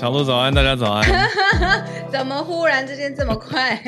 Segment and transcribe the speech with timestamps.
[0.00, 1.06] 小鹿早安，大家早安。
[2.10, 3.78] 怎么忽然之间这么快？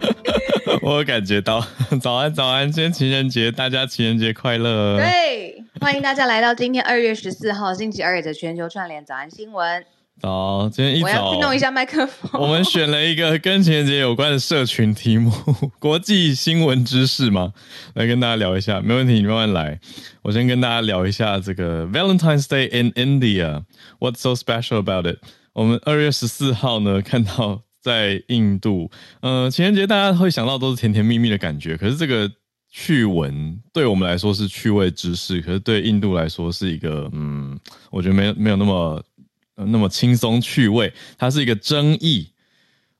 [0.80, 1.62] 我有感觉到，
[2.00, 4.96] 早 安早安，今天情人节，大家情人节快乐。
[4.96, 9.84] 对，欢迎大家来到今天二月十四号星期二的全球串联早安新闻。
[10.18, 12.40] 早，今天一早我要去弄一下麦克风。
[12.40, 15.30] 我们选了一个跟情人节有关的社群题目，
[15.78, 17.52] 国际新闻知识嘛，
[17.92, 18.80] 来跟大家聊一下。
[18.80, 19.78] 没问题，你慢慢来。
[20.22, 23.64] 我先跟大家聊一下这个 Valentine's Day in India。
[23.98, 25.18] What's so special about it？
[25.52, 32.30] 我们二月十四号呢， 看到在印度，呃，情人节大家会想到都是甜甜蜜蜜的感觉，可是这个
[32.70, 37.58] 趣闻对我们来说是趣味知识，可是对印度来说是一个，嗯，
[37.90, 39.02] 我觉得没有没有那么
[39.56, 42.28] 那么轻松趣味，它是一个争议。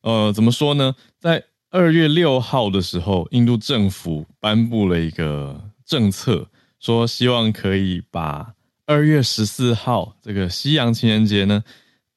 [0.03, 0.95] 呃，怎么说呢？
[1.19, 6.48] 在二月六号的时候，印度政府颁布了一个政策，
[6.81, 8.55] 说希望可以把
[8.87, 11.62] 二月十四号这个西洋情人节呢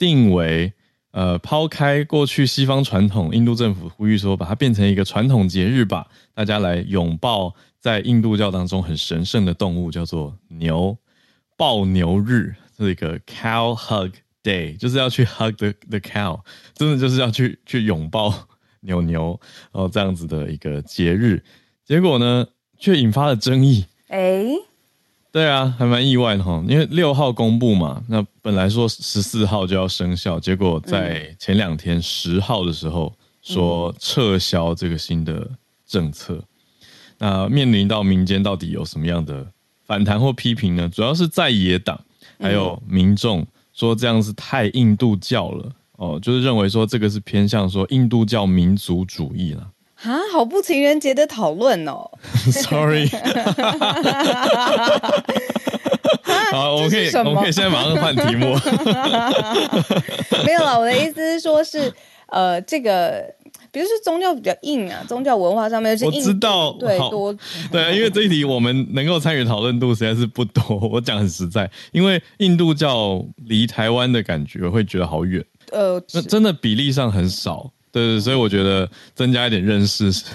[0.03, 0.74] 定为
[1.12, 10.97] 呃抛开过去西方传统，印度政府呼吁说把它变成一个传统节日吧，大家来拥抱在印度教当中很神圣的动物，叫做牛。
[11.56, 14.12] 抱牛日，这是一个 cow hug
[14.44, 16.42] day，就是要去 hug the the cow，
[16.74, 18.34] 真的就是要去去拥抱
[18.81, 19.40] 牛牛，
[19.72, 21.42] 然后这样子的一个节日，
[21.86, 22.46] 结果呢
[22.78, 23.86] 却引发了争议。
[24.08, 24.44] 哎，
[25.34, 33.12] 对啊，还蛮意外的哈，因为六号公布嘛，那本来说十四号就要生效，结果在前两天十号的时候
[33.42, 35.50] 说撤销这个新的
[35.88, 36.40] 政策。
[37.18, 39.44] 那面临到民间到底有什么样的
[39.88, 40.88] 反弹或批评呢？
[40.88, 42.00] 主要是在野党
[42.40, 43.44] 还有民众
[43.74, 49.68] 说这样是太印度教了哦，就是认为说这个是偏向说印度教民族主义了。
[50.03, 52.09] 啊，好不情人节的讨论哦。
[52.52, 53.08] Sorry，
[56.52, 58.53] 好，我们可以我们可以现在马上换题目。
[60.46, 61.92] 没有了，我的意思是说是
[62.28, 63.24] 呃，这个
[63.72, 67.34] 比如说宗教比较硬啊，宗教文化上面是我知道，好对多
[67.72, 70.78] 对啊，因为这一题我们能够参与讨论度实在是不多。
[70.92, 77.72] 我讲很实在，因为印度教离台湾的感觉会觉得好远，呃那真的比例上很少。
[77.94, 80.26] 对对，所以我觉得增加一点认识是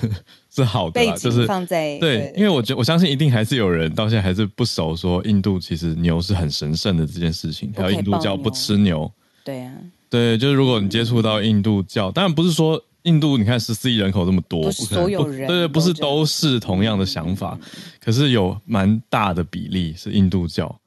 [0.49, 9.11] 是好的就是放在对，因为我觉我相信一定还是有人到现在还是不熟，说印度其实牛是很神圣的这件事情，还有印度教不吃牛。
[9.45, 9.75] 对啊，
[10.09, 17.59] 对，就是如果你接触到印度教，当然不是说印度你看十四亿人口这么多，所有人对对，不是都是同样的想法，
[18.01, 20.79] 可是有蛮大的比例是印度教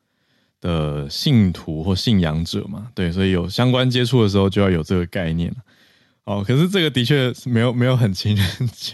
[0.59, 5.52] 的信徒或信仰者嘛，对，所以有相关接触的时候就要有这个概念
[6.26, 8.46] 哦，可是这个的确是没有没有很情人
[8.76, 8.94] 节，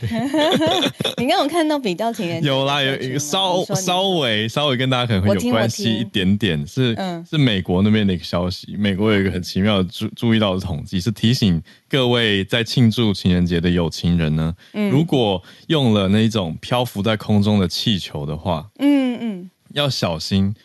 [1.17, 7.23] 你刚有看到比较情人节有啦，有一稍稍微稍微跟大家可能会有关系一点点，是、嗯。
[7.29, 8.73] 是美国那边的一个消息。
[8.77, 14.89] 美国有一个很奇妙的注注意到的统计，是提醒各位在庆祝情人节的有情人呢，嗯。
[14.89, 19.51] 如果用了那一种漂浮在空中的气球的话，嗯嗯。
[19.73, 20.55] 要小心，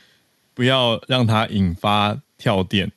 [0.55, 2.93] 不要让它引发跳电。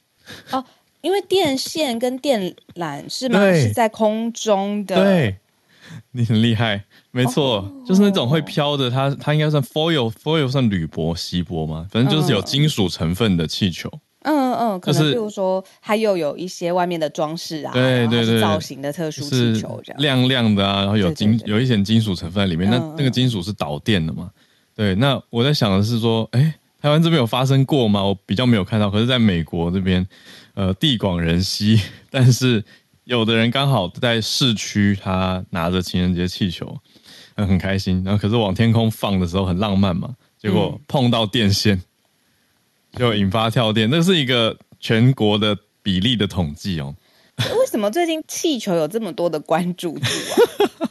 [0.52, 0.64] 哦，
[1.06, 3.40] 因为电线跟电缆是吗？
[3.54, 5.38] 是在空中的，对，
[6.14, 11.86] 你很厉害，没错，哦就是那种会飘的，它它应该算 foil，foil 算铝箔、锡箔吗？
[11.92, 13.88] 反正就是有金属成分的气球。
[14.24, 20.02] 嗯嗯，可就是能比如说它又有一些外面的装饰啊，对对对造型的特殊是气球这样。
[20.02, 24.32] 亮亮的啊，然后有金有一点金属成分在里面，那嗯那个金属是导电的嘛？
[24.76, 28.04] 对，那我在想的是说，哎，台湾这边有发生过吗？
[28.04, 30.04] 我比较没有看到，可是在美国这边，
[30.56, 31.80] 呃，地广人稀，
[32.10, 32.64] 但是
[33.04, 36.78] 有的人刚好在市区，他拿着情人节气球，
[37.36, 38.02] 嗯，很开心。
[38.04, 41.82] 然后可是往天空放的时候很浪漫嘛，结果碰到电线，
[42.94, 43.90] 就引发跳电。
[43.92, 46.96] 那是一个全国的比例的统计哦。
[47.60, 50.06] 为什么最近气球有这么多的关注度
[50.80, 50.85] 啊？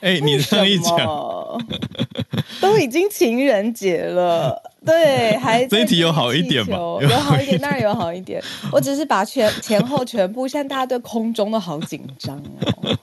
[0.00, 0.96] 哎，你这样一讲，
[2.60, 6.76] 都已经情人节了，对，还这一题有好一点吗？
[7.00, 8.42] 有好一点，当然有好一点。
[8.70, 12.96] 我只是把全前后全部，现在大家对空中都好紧张哦。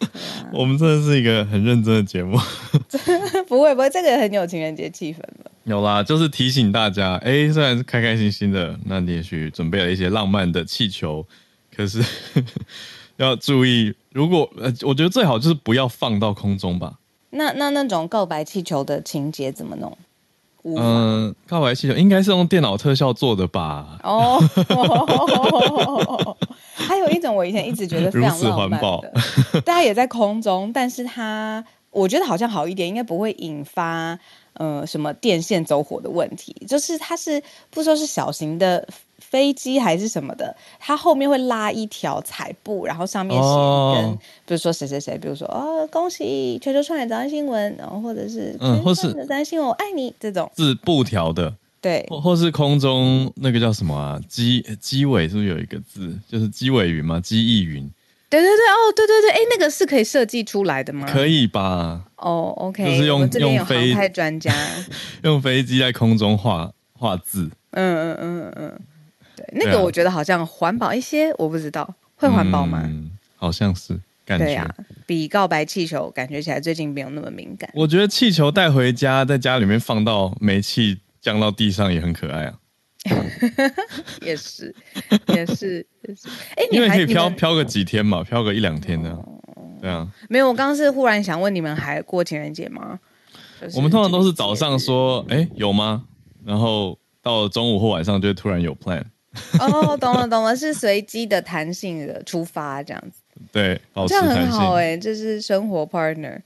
[0.52, 2.38] 我们真的是一个很认真的节目，
[3.48, 5.50] 不会不会，这个很有情人节气氛了。
[5.64, 11.24] 有啦，就是提醒大家，哎，虽然是开开心心的，那你也许准备了一些浪漫的气球，
[11.74, 12.02] 可是。
[13.16, 16.94] 要注意，如果呃，我觉得最好就是不要放到空中吧。
[17.30, 19.96] 那那那种告白气球的情节怎么弄？
[20.64, 23.98] 嗯，告白气球应该是用电脑特效做的吧？
[24.02, 24.38] 哦，
[26.74, 29.12] 还有一种我以前一直觉得非常浪漫的，
[29.64, 34.18] 大家也在空中，但是它我觉得好像好一点，应该不会引发
[34.54, 36.54] 呃什么电线走火的问题。
[36.66, 38.86] 就是它是不说是小型的。
[39.28, 54.20] 飞机还是什么的，它后面会拉一条彩布，然后上面写一根，比如说谁谁谁，比如说哦，恭喜全球串联早安新闻，然后或者是嗯，或是早安新闻我爱你这种字布条的，对，或或是空中那个叫什么啊？
[54.28, 57.20] 机机尾是不是有一个字，就是机尾云吗？
[57.20, 57.90] 机翼云？
[58.28, 61.06] 对对对，哦，对对对，哎，那个是可以设计出来的吗？
[61.08, 62.02] 可以吧？
[62.16, 64.52] 哦，OK，就是用用飞太专家
[65.22, 68.80] 用飞机在空中画画字，嗯嗯嗯嗯。
[69.48, 72.88] 对，那个我觉得好像环保一些，我不知道会环保吗？
[73.36, 74.74] 好像是，感觉呀，
[75.06, 77.70] 比告白气球感觉起来最近没有那么敏感。
[77.74, 82.54] 我觉得气球带回家，在家里面放到煤气降到地上也很可爱啊。
[84.22, 84.74] 也是，
[85.28, 86.28] 也是，也是。
[86.56, 89.16] 哎，因为可以飘飘个几天嘛，飘个一两天的。
[89.80, 92.98] 对啊，没有，我刚刚是忽然想问你们还过情人节吗？
[93.74, 96.04] 我们通常都是早上说，哎，有吗？
[96.44, 99.04] 然后到中午或晚上就突然有 plan。
[99.60, 103.20] 哦，懂了懂了，是随机的、弹性的出发这样子。
[103.52, 106.40] 对，这样很好哎，这是生活 partner。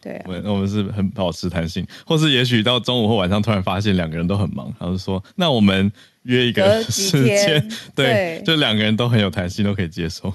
[0.00, 5.90] 对，我我们是很保持弹性，或是也许到中午或晚上突然发现两个人都很忙，然后说那我们
[6.24, 10.34] 约一个 时间，对，就两个人都很有弹性，都可以接受。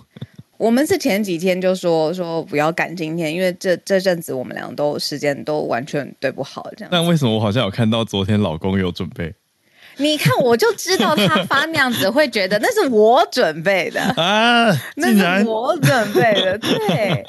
[0.56, 6.90] 我们是前几天就说说不要赶今天，因为这这阵子我们俩都时间都完全对不好这样。
[6.92, 9.36] 但为什么我好像有看到昨天老公有准备？
[10.00, 17.26] 你看，我就知道他发那样子会觉得那是我准备的啊，那是我准备的， 对。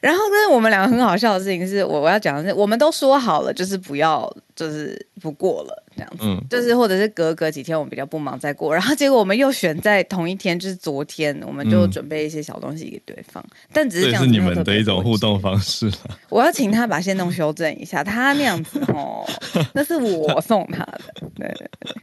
[0.00, 5.82] 然后，但是我们两个很好笑的事情是，我我要讲的是，我们都说好了，就是不要，就是不过了。
[5.96, 15.90] 这样子，就是或者是隔隔几天我们比较不忙再过，然后结果我们又选在同一天，就是昨天，我们就准备一些小东西给对方，但只是这样是你们的一种互动方式
[16.28, 19.24] 我要请他把线弄修正一下，他那样子哦，
[19.72, 21.00] 那是我送他的，
[21.34, 21.48] 对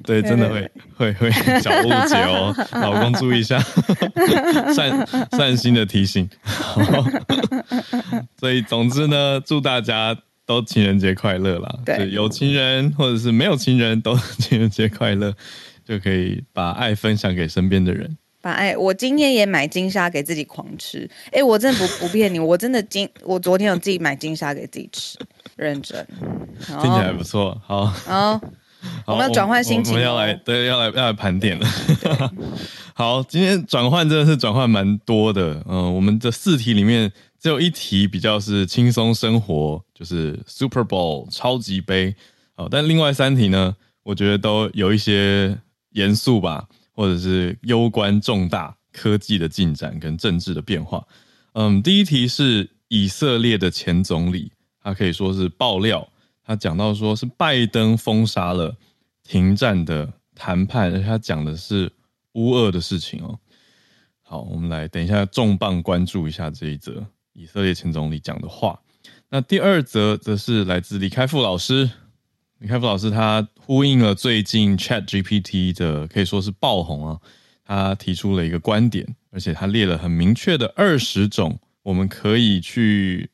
[0.03, 3.59] 对对，真的会会会小误解哦， 老公注意一下，
[4.73, 6.29] 善善心的提醒。
[8.39, 10.17] 所以总之呢，祝大家。
[10.45, 11.79] 都情人节快乐啦！
[11.85, 15.33] 对，有情人或者是没有情人， 都情人节快乐，
[15.85, 18.17] 就可以把爱分享给身边的人。
[18.41, 21.09] 把爱，我今天也买金沙给自己狂吃。
[21.31, 25.17] 哎，我真的不不骗你，我真的今我昨天有自己买金沙给自己吃，
[25.55, 26.05] 认真，
[26.67, 27.61] 听起来不错。
[27.65, 28.41] 好，好，
[29.07, 31.65] 我们要转换心情，我们要来，对，要来要来盘点了。
[32.93, 35.63] 好，今天转换真的是转换蛮多的。
[35.65, 37.09] 嗯，我们的四题里面。
[37.43, 42.15] 只有一题比较是轻松生活，就是 Super Bowl 超级杯
[42.55, 42.69] 哦。
[42.71, 45.59] 但另外三题呢，我觉得都有一些
[45.89, 51.05] 严肃吧，或者是攸关重大科技的进展跟政治的变化。
[51.51, 54.49] 嗯，第一题是以色列的前总理，
[54.81, 56.07] 他可以说是爆料，
[56.45, 58.73] 他讲到说是拜登封杀了
[59.21, 61.91] 停战的谈判，而且他讲的是
[62.35, 63.37] 乌俄的事情哦。
[64.21, 67.05] 好，我们来等一下重磅关注一下这一则。
[67.33, 68.79] 以色列前总理讲的话。
[69.29, 71.89] 那第二则则是来自李开复老师。
[72.59, 77.19] 李开复老师他呼应了最近 Chat GPT 的可以说是爆红啊。
[77.65, 83.31] 他提出了一个观点，而且他列了很明确的二十种我们可以去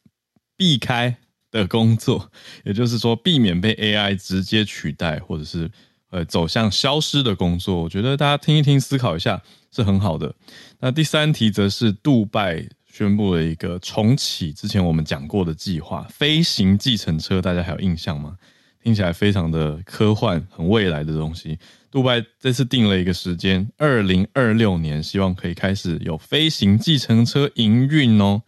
[0.56, 1.18] 避开
[1.51, 2.32] 的工作，
[2.63, 5.70] 也就是说避免被 AI 直接取代或者是
[6.12, 7.82] 呃走向消失的工作。
[7.82, 9.41] 我觉得大家听一听，思考一下
[9.72, 10.34] 是很好的。
[10.79, 12.70] 那第三题则是杜拜。
[13.00, 18.36] 宣布了一个重启之前我们讲过的计划——飞行计程车，大家还有印象吗？
[18.84, 21.60] 听听起来非常的科幻，很未来的东西。
[21.91, 28.41] 杜拜这次定了一个时间，二零二六年，希望可以开始有飞行计程车营运哦。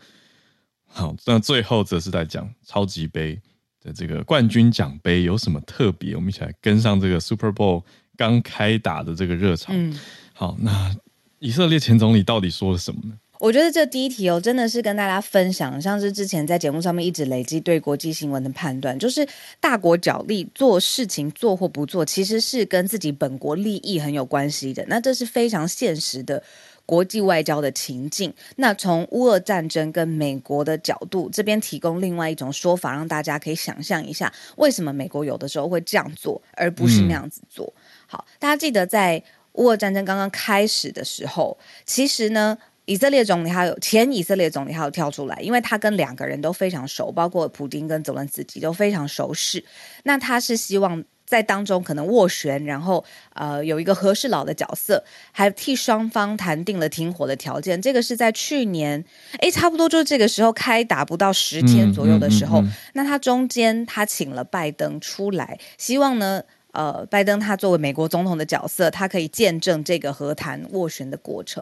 [0.88, 3.40] 好，那最后则是在讲超级杯
[3.82, 6.16] 的这个冠军奖杯有什么特别？
[6.16, 7.84] 我们一起来跟上这个 Super Bowl
[8.18, 9.72] 刚开打的这个热潮。
[9.76, 9.98] 嗯，
[10.34, 10.94] 好，那
[11.38, 13.14] 以色列前总理到底说了什么呢？
[13.42, 19.28] 我觉得这第一题哦，真的是跟大家分享，像是之前在节目上面一直累积对国际新闻的判断，就是
[19.60, 24.86] 大国角力做事情做或不做，其实是跟自己本国利益很有关系的。
[24.88, 26.44] 那这是非常现实的
[26.86, 28.32] 国际外交的情境。
[28.58, 37.74] 那从乌俄战争跟美国的角度这边提供另外一种说法，让大家可以想象一下，为什么美国有的时候会这样做，而不是那样子做。
[38.06, 41.58] 好，大家记得在乌俄战争刚刚开始的时候，
[41.88, 42.56] 其实呢。
[42.92, 49.64] 以色列总理还有前以色列总理还有跳出来，因为他跟两个人都非常熟，包括普京跟泽伦斯基都非常熟识。
[50.04, 53.02] 那他是希望在当中可能斡旋，然后
[53.34, 57.82] 呃有一个和事佬的角色，还替双方谈定了停火的条件。
[57.82, 59.02] 这个是在去年，
[59.40, 62.62] 哎，差不多就是这个时候开打不到十天左右的时候。
[62.92, 66.44] 那他中间他请了拜登出来，希望呢。
[66.72, 71.62] 呃，拜登他作为美国总统的角色，他可以见证这个和谈斡旋的过程。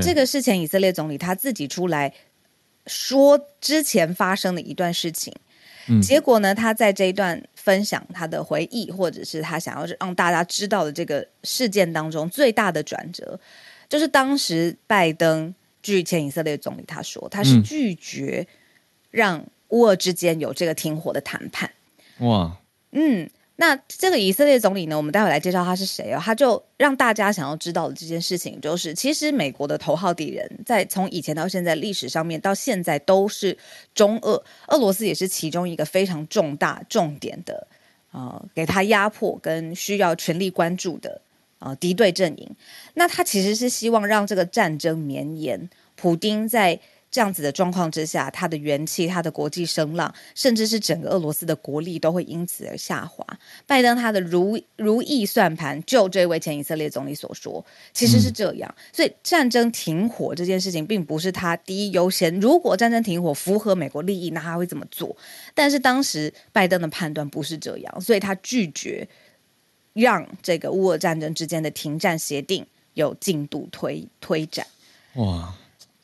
[0.00, 2.12] 这个事前以色列总理他自己出来
[2.86, 5.34] 说之前发生的一段事情，
[6.00, 13.40] 结果呢，他在这一段分享他的回忆，或者是他想要让大家知道的这个事件当中最大的转折，
[13.88, 18.46] 就是当时拜登据前以色列总理他说，他是拒绝
[19.10, 21.68] 让乌俄之间有这个停火的谈判。
[22.18, 22.56] 哇，
[22.92, 23.28] 嗯。
[23.56, 24.96] 那这个以色列总理呢？
[24.96, 26.20] 我们待会来介绍他是谁哦。
[26.20, 33.56] 他就让大家想要知道的这件事情，就是其实美国的头号敌人，在从以前到现在历史上面到现在都是
[33.94, 37.68] 中俄，俄罗斯也是其中一个非常重大重点的
[38.10, 41.20] 呃，给他压迫跟需要全力关注的
[41.60, 42.50] 呃敌对阵营。
[42.94, 46.80] 那他其实是希望让这个战争绵延，普丁在。
[47.14, 53.24] 这样子的状况之下，他的元气、他的国际声浪，甚至是整个俄罗斯的国力都会因此而下滑。
[53.68, 58.74] 拜登他的如如意算盘，就这位前以色列总理所说，其实是这样。
[58.92, 62.34] 所以战争停火这件事情，并不是他第一优先。
[62.40, 65.16] 如果战争停火符合美国利益，那他会这么做。
[65.54, 69.06] 但是当时拜登的判断不是这样，所以他拒绝
[69.92, 74.66] 让这个乌俄战争之间的停战协定有进度推推展。
[75.14, 75.54] 哇！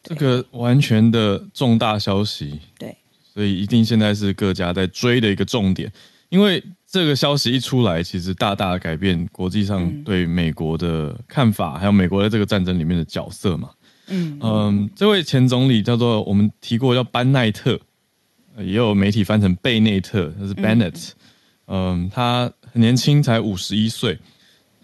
[0.02, 2.96] 这个完全的重大消息，对，
[3.34, 5.92] 所以一定现在是各家在追的一个重点，
[6.30, 13.70] 因为这个消息一出来，其实大大的改变国际上对美国的看法，还有美国在这个战争里面的角色嘛。
[14.08, 17.78] 嗯嗯，这位前总理叫做我们提过叫班奈特，
[18.56, 21.10] 也有媒体翻成贝内特，他是 Bennett。
[21.66, 24.18] 嗯，他很年轻，才五十一岁，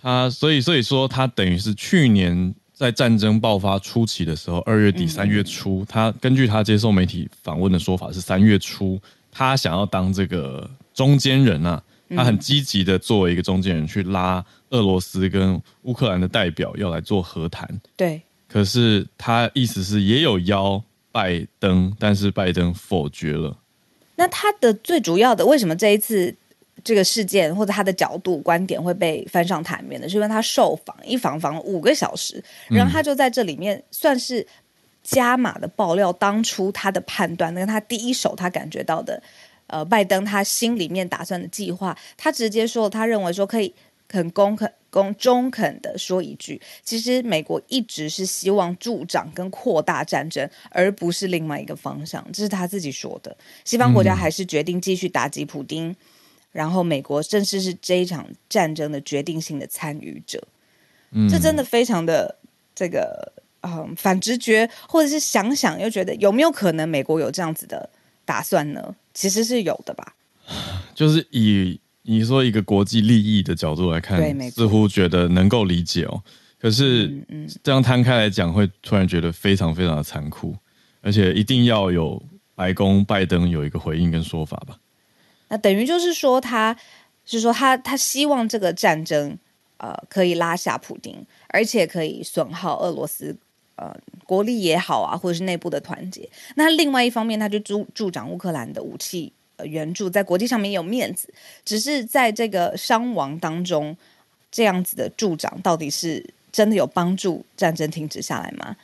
[0.03, 2.55] 他所以所以说他等于是去年。
[2.77, 9.01] 在战争爆发初期的时候，二月底三月初，他根据他接受媒体访问的说法是三月初，
[9.33, 17.67] 他想要当这个中间人啊，他很积极的作为一个中间人去拉俄罗斯跟乌克兰的代表要来做和谈。
[17.97, 23.57] 对，可是他意思是也有邀拜登，但是拜登否决了。
[24.17, 26.37] 那他的最主要的为什么这一次？
[26.85, 34.47] 这个事件或者他的角度观点会被翻上台面的，是因为他受访一访访五个小时，然后他就在这里面算是
[35.03, 39.21] 加码的爆料，当初他的判断，跟他第一手他感觉到的，
[39.67, 43.75] 呃，拜登他心里面打算的计划，他直接说，他认为说可以
[44.13, 53.37] 很公肯、公中肯的说一句，其实美国一直是希望助长跟扩大战争，而不是另外一个方向，这是他自己说的。
[53.65, 55.97] 西方国家还是决定继续打击普京。
[56.57, 60.43] 然后，美国正式是这一场战争的决定性的参与者，
[61.11, 62.35] 嗯，这真的非常的
[62.75, 67.91] 这个嗯反直觉，或者是想想又觉得有没有可能美国有这样子的
[68.25, 68.97] 打算呢？
[69.13, 70.15] 其实是有的吧。
[70.97, 74.19] 就是以你说一个国际利益的角度来看，
[74.51, 76.23] 似乎觉得能够理解哦。
[76.59, 77.13] 可是
[77.63, 80.57] 这样摊开来讲，会突然觉得非常非常的残酷，
[81.03, 82.23] 而且一定要有
[82.55, 84.79] 白宫拜登有一个回应跟说法吧。
[85.49, 86.77] 那等于就是说，他
[87.25, 89.39] 是说他他希望这个战争
[89.77, 93.37] 呃可以拉下普丁，而且可以损耗俄罗斯
[93.77, 96.29] 呃国力也好啊，或者是内部的团结。
[96.57, 101.33] 那另外一方面，他就助助长乌克兰的武器援助，在国际上面有面子。
[101.65, 103.97] 只是在这个伤亡当中，
[104.51, 108.77] 这样子的助长到底是真的有帮助战争停止下来吗？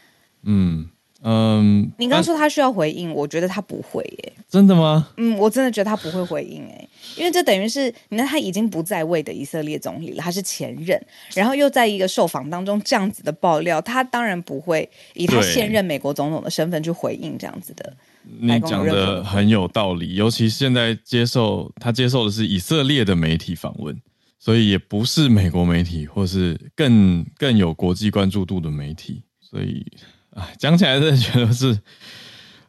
[0.43, 0.89] 嗯。
[1.25, 4.33] 嗯，你刚说他需要回应，我觉得他不会耶。
[4.49, 5.09] 真的吗？
[5.17, 11.01] 嗯，我真的觉得他不会回应哎，因为这等于是你看他已经不在位的以色列总理了，他是前任，
[11.35, 17.95] 然后又在一个受访当中这样子的爆料，他当然不会以他现任美国总统的身份去回应这样子的。
[18.41, 23.97] 你讲的很有道理，尤其现在接受他接受的是以色列的媒体访问，
[24.39, 29.87] 所以也不是美国媒体，或是更更有国际关注度的媒体，所以
[30.33, 31.79] 啊， 讲起来真的觉得是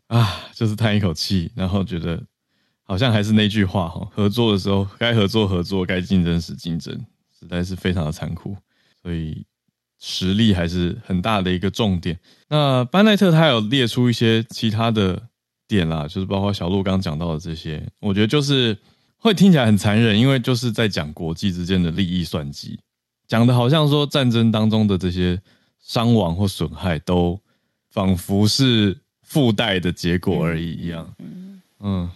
[0.08, 2.22] 啊，就是叹一口气，然后觉得。
[2.86, 6.94] 好像还是那句话哈，合作的时候该合作合作，该竞争时竞争，
[7.40, 8.56] 实在是非常的残酷。
[9.02, 9.46] 所以
[10.00, 12.20] 实力还是很大的一个重点。
[12.50, 15.20] 那班奈特他有列出一些其他的
[15.66, 18.78] 点啦，就是包括小鹿刚刚讲到的这些，我觉得就是
[19.18, 22.78] 会听起来很残忍，因为就是在讲国际之间的利益算计，
[23.30, 25.42] 讲的好像说战争当中的这些
[25.80, 27.40] 伤亡或损害都
[27.94, 31.14] 仿佛是附带的结果而已一样。
[31.80, 32.10] 嗯。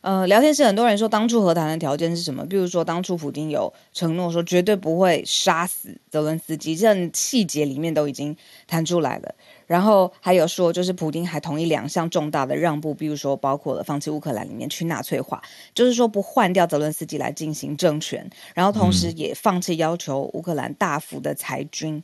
[0.00, 2.44] 呃，聊天室很多人说，当初和谈的条件是什么？
[2.44, 8.36] 比如说，当初普京有承诺说绝对不会杀死泽伦斯基，这细节里面都已经
[8.66, 9.32] 谈出来了。
[9.64, 15.40] 然后还有说，就是普京还同意两项重大的让步，比如说包括了放弃乌克兰里面去纳粹化，
[15.72, 22.02] 就是说不换掉泽伦斯基来进行政权，然后同时也放弃要求乌克兰大幅的裁军，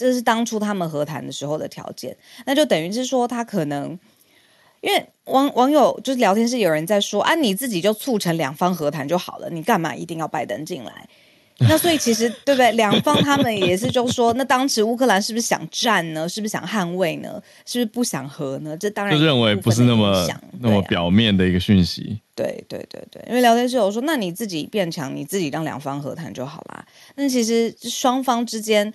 [0.00, 2.16] 这是当初他们和谈的时候的条件。
[2.46, 3.98] 那就等于是说，他可能。
[4.82, 11.06] 因为网网友就是聊天室有人在说啊，你自己就促成两方和谈就好了，你干嘛一定要拜登进来？
[11.68, 12.72] 那所以其实 对不对？
[12.72, 16.26] 两方他们也是就说，那当时乌克兰是不是想战呢？
[16.26, 17.38] 是不是想捍卫呢？
[17.66, 18.74] 是不是不想和呢？
[18.74, 20.26] 这当然就认为不是那么
[20.60, 22.18] 那么表面的一个讯息。
[22.34, 26.86] 对对对对，因为聊天室有说，那你自己变强，你自己让两方和谈就好啦。
[27.16, 28.90] 那其实双方之间，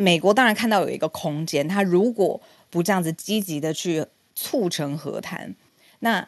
[0.00, 4.04] 美国当然看到有一个空间，他如果不这样子积极的去。
[4.32, 5.54] 促成和谈，
[5.98, 6.26] 那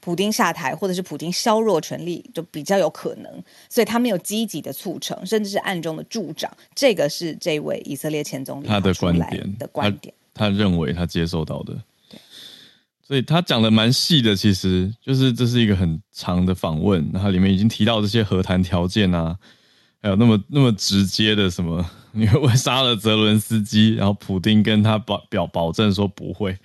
[0.00, 3.30] 普丁下台或者是普丁削弱权力就比较有可能，
[3.68, 6.50] 所以他没有积极的促成，甚至是暗中的助长。
[6.74, 11.78] 这个是这位以色列前总理他的观点的观点，他认为他接受到的，
[13.06, 19.38] 所以他讲的蛮细的，其实就是这是一个很长的访问，然后里面已经提到这些和谈条件啊，
[20.00, 26.56] 还有那么那么直接的什么你会杀了泽伦斯基，然后普丁跟他保表保证说不会。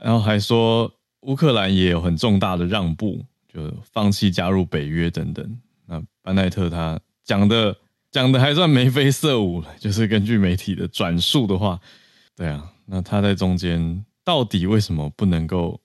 [0.00, 0.92] 然后还说
[1.22, 5.60] 乌克兰也有很重大的让步，就放弃加入北约等等。
[5.86, 7.76] 那班奈特他讲的
[8.10, 11.80] 讲的还算眉飞色舞了，就是根据媒体的转述的话，
[12.36, 15.80] 对啊，那他在中间到底为什么不能够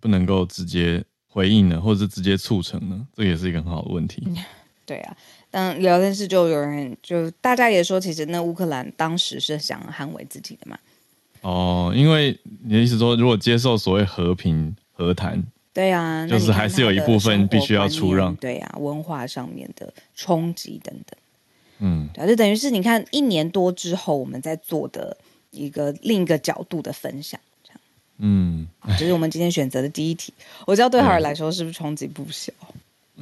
[0.00, 3.06] 不能够直接回应呢，或者是直接促成呢？
[3.14, 4.26] 这也是一个很好的问题。
[4.84, 5.16] 对啊，
[5.52, 10.78] 但聊天室就有人就大家也说，其实那乌克兰当时是想捍卫自己的嘛。
[11.42, 21.18] 哦，因为你的意思说，如果接受所谓和平和谈，对啊，就是还是有一部分必须要出让，对啊，文化上面的冲击等等，
[21.80, 25.16] 嗯，对，就等于是你看一年多之后，我们在做的
[25.50, 27.80] 一个另一个角度的分享，这样，
[28.18, 28.66] 嗯，
[28.98, 30.32] 这是我们今天选择的第一题，
[30.66, 32.52] 我知道对海尔来说是不是冲击不小？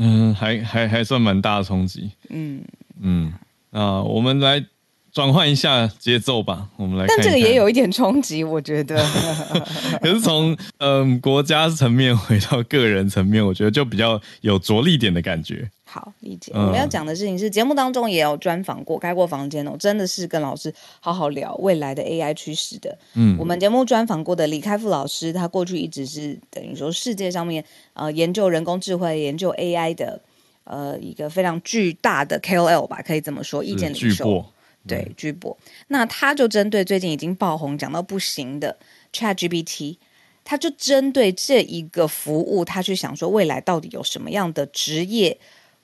[0.01, 2.63] 嗯，还还还算蛮大的冲击，嗯
[3.01, 3.33] 嗯，
[3.71, 4.65] 那我们来。
[5.13, 7.05] 转换一下节奏吧，我们来。
[7.09, 9.05] 但这个也有一点冲击，我觉得。
[10.01, 15.69] 可是从嗯国家层面回到个人层面，我觉得就比较有着力点的感觉。
[15.91, 16.53] 好理解。
[16.55, 22.97] 我们要讲的事情是，节目当中也有专访过，开过房间哦，真的是跟老师好好聊未来的 AI 趋势的。
[23.15, 30.21] 嗯，我们节目专访过的李开复老师，他过去一直是等于说世界上面呃研究人工智慧、研究 AI 的
[30.63, 34.45] 呃一个非常巨大的 KOL 吧，可以这么说，意见领袖。
[34.87, 35.55] 对，巨播，
[35.89, 38.75] 那他就针对最近已经爆红、讲到不行的
[39.13, 39.99] ChatGPT，
[40.43, 45.37] 他就针对这一个服务，他去想说未来到底有什么样的职业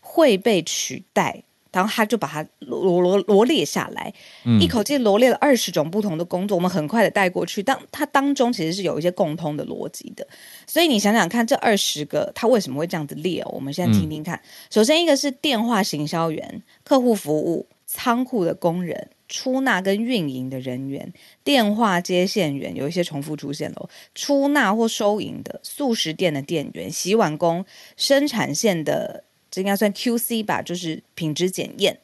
[0.08, 1.42] 会被取代，
[1.72, 4.12] 然后他就把它罗罗罗列下来，
[4.60, 10.26] 一口气罗列了二十种不同的工作，我们很快的带过去，当它当中其实是有一些共通的逻辑的，
[10.66, 13.44] 所以你想想看，这二十个他为什么会这样子列？
[13.50, 14.40] 我们现在听听看，
[14.70, 17.66] 首先一个是电话行销员、客户服务。
[17.88, 21.10] 仓库的工人、出纳跟运营的人员、
[21.44, 23.88] 电话接线员，有一些重复出现了。
[24.12, 27.64] 出纳或收银的、素食店的店员、洗碗工、
[27.96, 29.22] 生产线的，
[29.56, 31.98] 这应该算 QC 吧，就是品质检验、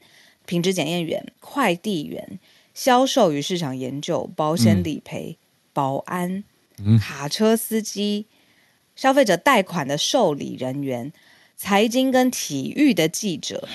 [0.47, 2.41] 品质检验员、快递员、
[2.73, 5.37] 销售与市场研究、保险理赔、
[5.75, 6.45] 保安、
[6.99, 8.25] 卡车司机、
[8.97, 11.13] 消费者贷款的受理人员、
[11.55, 13.69] 财经跟体育的记者。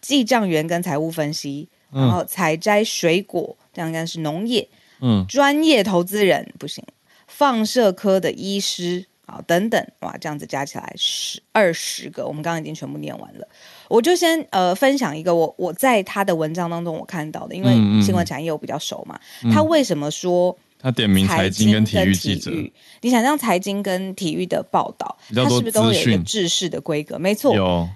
[0.00, 4.68] 记账员跟财务分析，然后采摘水果，这样应该是农业。
[5.00, 6.84] 嗯，专业投资人不行，
[7.26, 13.48] 放射科的医师好，等等，哇，这样子加起来十二十个，我们刚刚已经全部念完了。
[13.88, 19.18] 我就先呃分享一个我我在他的文章当中我看到的，因为新闻产业我比较熟嘛。
[19.52, 22.52] 他为什么说他点名财经跟体育记者？
[23.00, 27.18] 你想像财经跟体育的报道，它是不是都有一个制式的规格？
[27.18, 27.88] 没错，有。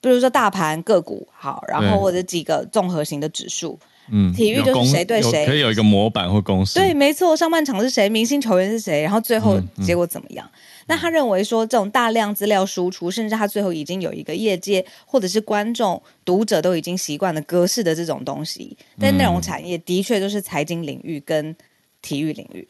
[0.00, 3.78] 比如说大盘个股好，然后或者几个综合型的指数。
[4.10, 6.78] 嗯，体育就是谁对谁，可以有一个模板或公式。
[6.78, 10.48] 对，没错，上半场是谁，明星球员是谁，然后最后结果怎么样？
[10.86, 21.54] 那他认为说，这种大量资料输出，甚至他最后已经有一个业界或者是观众、读者都已经习惯了格式的这种东西，但内容产业的确就是财经领域跟
[22.02, 22.66] 体育领域。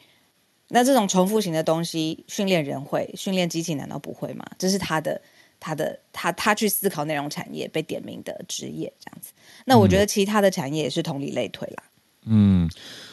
[0.69, 4.45] 那这种重复型的东西，训练人会，训练机器难道不会吗？
[4.59, 5.21] 这是他的、
[5.65, 9.33] 他的、他他去思考内容产业被点名的职业这样子。
[9.65, 11.85] 那我觉得其他的产业也是同理类推啦。
[12.27, 12.69] 嗯，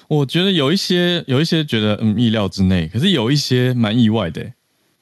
[0.07, 4.41] 我觉得有一些有一些觉得嗯意料之内，可是有一些蛮意外的。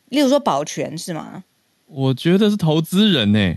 [0.10, 1.46] 例如说保全是吗？
[1.86, 3.56] 我觉得是投资人呢。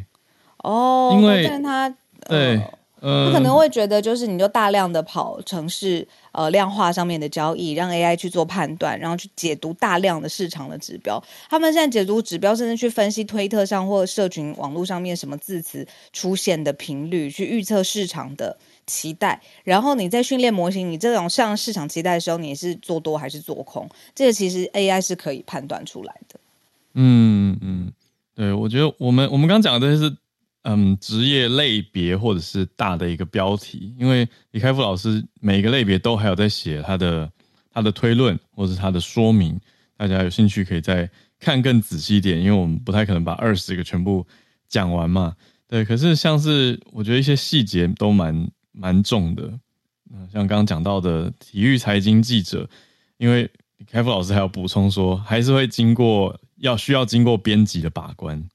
[0.59, 1.93] 哦，因为他
[2.29, 2.63] 对，
[3.01, 11.23] 他可能会觉得就是你就大量的跑城市呃量化上面的交易，让 AI 去做判断，然后去解读大量的市场的指标。
[11.49, 19.41] 他们现在解读指标，甚至去分析推特上或社群网络上面什么字词出现的频率，去预测市场的期待。
[19.65, 23.89] 然后你在训练模型，你这种像市场期待的时候，你是做多还是做空？
[24.15, 26.39] 这个其实 AI 是可以判断出来的。
[26.95, 27.93] 嗯嗯，
[28.35, 30.17] 对，我觉得我们我们刚讲的是
[30.63, 37.31] 嗯职业类别或者是大的一个标题，因为李开复老师每个类别都还有在写他的
[37.71, 39.59] 他的推论或者他的说明，
[39.97, 44.27] 大家有兴趣可以再看更仔细一点，因为我们不太可能把二十个全部
[44.69, 45.35] 讲完嘛。
[45.67, 49.49] 对，可是像是我觉得一些细节都蛮蛮重的，
[50.33, 52.69] 像刚刚讲到的体育财经记者，
[53.19, 56.39] 因为李开复老师还有补充说，还是会经过。
[56.61, 58.47] 要需要经过编辑的把关，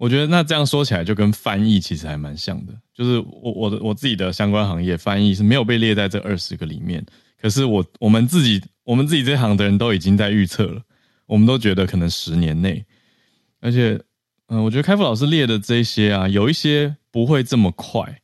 [0.00, 7.04] 我觉得那这样说起来就跟翻译其实还蛮像的，就是我我的我自己的相关行业翻译是没有被列在这二十个里面，
[7.38, 10.80] 可是我我们自己我们自己这行的人都已经在预测了，
[11.26, 12.82] 我们都觉得可能十年内，
[13.60, 14.00] 而且
[14.46, 18.22] 嗯，我觉得开复老师列的这些啊，有一些不会这么快，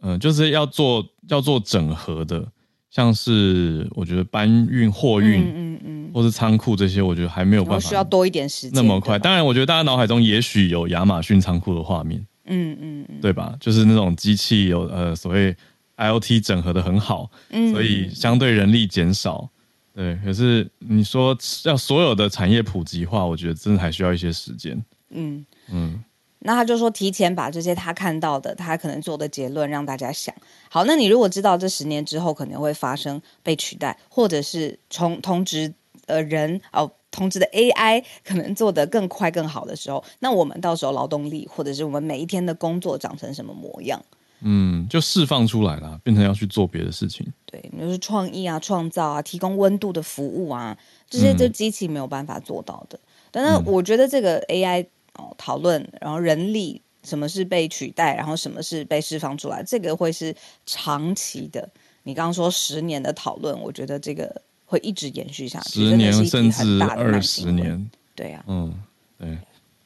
[0.00, 2.52] 嗯，就是要做要做整合的。
[2.94, 9.18] 像是我觉得搬运货运，嗯嗯，或是仓库这些，我觉得还没有办法需要多一点时间那么快。
[9.18, 13.56] 当然，我觉得大家脑海中也许有亚马逊仓库的画面，嗯嗯嗯，对吧？
[13.58, 15.56] 就是那种机器有呃所谓
[15.96, 19.50] IOT 整合的很好，嗯，所以相对人力减少，
[19.92, 20.16] 对。
[20.24, 24.80] 可是你说要所有的产业普及化，我觉得真的还需要一些时间，
[25.10, 26.04] 嗯嗯。
[26.46, 30.34] 那他就说，提前把这些他看到的、他可能做的结论让大家想
[30.68, 30.84] 好。
[30.84, 35.72] 那你如果知道这十年之后可能会发生被取代，或者是从通知
[36.04, 44.04] 呃人哦，通知的 AI 可能做得更快更好的时候，那我们到时候劳动力或者是我们每一天的工作长成什么模样？
[44.42, 47.26] 嗯，就释放出来了，变成要去做别的事情。
[47.46, 50.76] 对，就是创意啊、创造啊、提供温度的服务啊，
[51.08, 53.00] 这些就机器没有办法做到的。
[53.30, 54.84] 但是我觉得这个 AI。
[55.18, 60.34] 哦，讨论，然后人力什么是被取代，然后什么是被释放出来，这个会是
[60.66, 61.68] 长期的。
[62.02, 67.90] 你刚刚说十年的讨论，我觉得这个会一直延续下去，十年甚至二十年。
[68.14, 68.74] 对呀，嗯，
[69.18, 69.38] 对，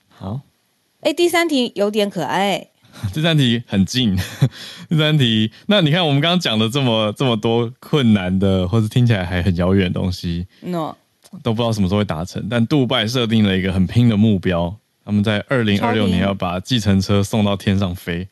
[0.09, 0.41] 好。
[1.01, 2.67] 哎，第三题有点可爱。
[3.15, 4.17] 第三题很近。
[4.89, 10.97] 第三题，那你看我们刚刚讲的这么这么多困难的，或是听起来还很遥远的东西，那
[11.43, 12.45] 都不知道什么时候会达成。
[12.51, 14.75] 但杜拜设定了一个很拼的目标。
[15.09, 18.29] 他们在二零二六年要把计程车送到天上飞。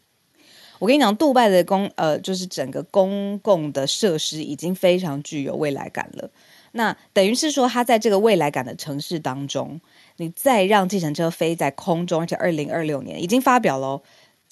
[0.79, 6.31] 我跟你讲，杜拜的公呃，就是整个公共的设施已经非常具有未来感了。
[6.73, 9.81] 那等于是说，它在这个未来感的城市当中，
[10.19, 14.03] 你再让计程车飞在空中，而且二零二六年已经发表了，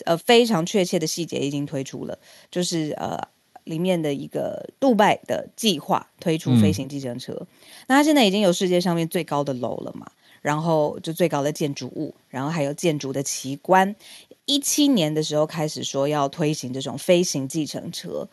[0.06, 2.18] 呃，非常确切的细节已经推出了，
[2.50, 3.20] 就是呃，
[3.64, 7.46] 里面的一个杜拜的计划推出飞行计程车。
[7.87, 10.10] 那它现在已经有世界上面最高的楼了嘛？
[10.44, 13.96] 然后就最高的建筑物，然后还有建筑的奇观。
[14.44, 18.28] 一七年的时候开始说要推行这种飞行计程车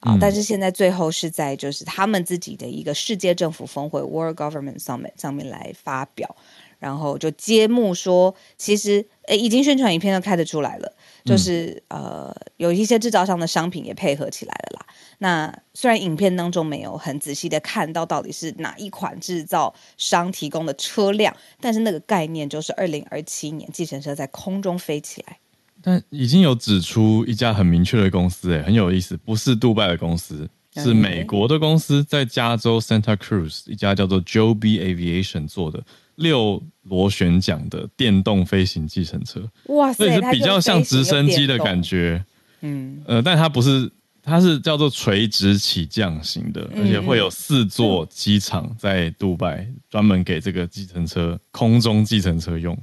[0.00, 6.36] 啊，但是现在最后是在就是他们自己的一个世界政府峰会 （World Government Summit） 上面来发表，
[6.78, 10.92] 然后就揭幕说，其实诶已经宣传影片都开得出来了，
[11.24, 14.86] 就是呃有一些制造商的商品也配合起来了啦。
[15.18, 25.38] 那虽然影片当中没有很仔细的看到到底是哪一款制造商提供的车辆，但是那个概念就是二零二七年计程车在空中飞起来。
[25.82, 35.82] 但已经有指出一家很明确的公司，哎，很有意思，不是杜拜的公司，是美国的公司，在加州 Santa Cruz 一家叫做 Joby Aviation 做的。
[36.18, 39.40] 六螺旋桨的电动飞行计程车。
[39.66, 42.24] 哇塞，是比较像直升机的感觉。
[42.60, 43.90] 嗯，呃，但它不是，
[44.22, 52.76] 它是叫做垂直起降型的，而且会有四座机场在杜拜，专门给这个计程车空中计程车用。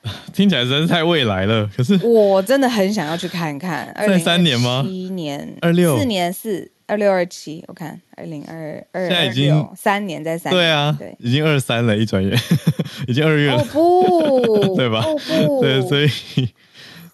[0.32, 3.92] 听起来真是太未来了，可是我真的很想要去看看。
[3.96, 4.84] 在三年吗？
[4.86, 12.36] 七年，二六四年四二六二七，我看二零二二，现在已经三年在三，对啊，对，已经二三了，一转眼
[13.06, 15.02] 已经二月了，不， 对吧？
[15.46, 16.08] 不， 对，所以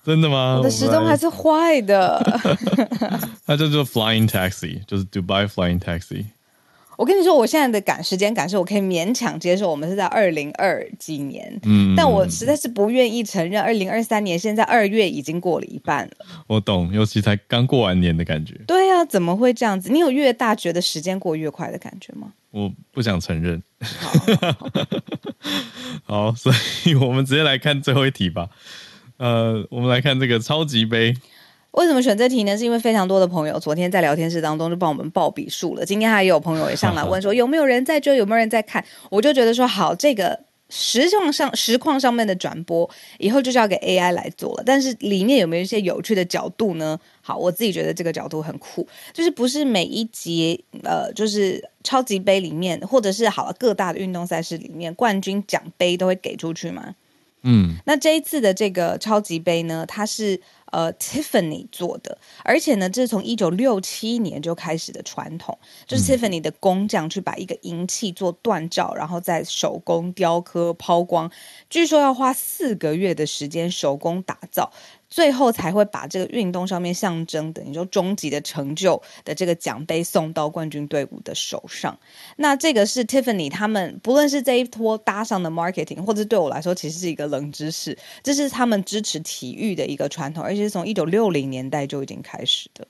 [0.04, 0.56] 真的吗？
[0.58, 2.18] 我的时钟还是坏的。
[3.44, 6.26] 它叫做 Flying Taxi，就是 Dubai Flying Taxi。
[6.96, 16.12] 我跟你说，我现在的赶时间感受我可以勉强接受，我们是在二零二几年，嗯，但我实在是不愿意承认，二零二三年现在二月已经过了一半了。
[16.46, 18.54] 我懂，尤其才刚过完年的感觉。
[18.66, 19.90] 对啊，怎么会这样子？
[19.90, 22.32] 你有越大觉得时间过越快的感觉吗？
[22.50, 23.60] 我不想承认。
[26.04, 26.52] 好， 所
[26.84, 28.48] 以我们直接来看最后一题吧。
[29.16, 31.16] 呃，我们来看这个超级杯。
[31.74, 32.56] 为什么选这题呢？
[32.56, 35.84] 是因为非常多的朋友昨天在聊天室当中就帮我们报笔数了。
[35.84, 38.84] 今天还有朋友也上来问说有没有人在追，有没有人在看？
[39.10, 44.62] 我就觉得说好，这个实况上实况上面的转播以后就是要给 AI 来做了。
[44.64, 46.96] 但是里面有没有一些有趣的角度呢？
[47.20, 56.94] 好，我自己觉得这个角度很酷，就是不是每一集呃，就是超级杯里面，或者是好了各大的运动赛事里面，冠军奖杯都会给出去吗？
[57.46, 60.40] 嗯，那这一次的这个超级杯呢，它是
[60.74, 65.56] 呃 Tiffany 做的，而且呢，这是从一九六七年就开始的传统，
[65.86, 71.30] 就是 Tiffany 的工匠去把一个银器做锻造，然后再手工雕刻抛光，
[71.70, 74.72] 据说要花四个月的时间手工打造。
[75.14, 81.96] 最后才会把这个运动上面象征的，你说终极的成就的这个奖杯送到冠军队伍的手上。
[82.34, 92.84] 那这个是 Tiffany 他们不论是这一波搭上的 marketing，或者对我来说其实是一个冷知识，这是他们支持体育的一个传统，而且是从一九六零年代就已经开始的。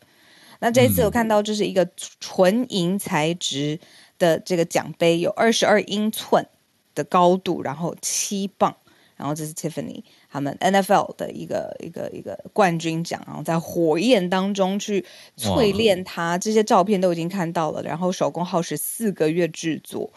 [0.61, 1.87] 那这一次我看到就是一个
[2.21, 3.79] 纯银材质
[4.19, 6.47] 的这个奖杯，有二十二英寸
[6.95, 8.75] 的高度，然后七磅，
[9.17, 10.03] 然后这是 Tiffany。
[10.31, 15.05] 他们 NFL 的一个一个一个冠军奖，然后在火焰当中去
[15.37, 17.83] 淬炼它，这些照片都已经看到了。
[17.83, 20.11] 然后手工耗时四个月制作，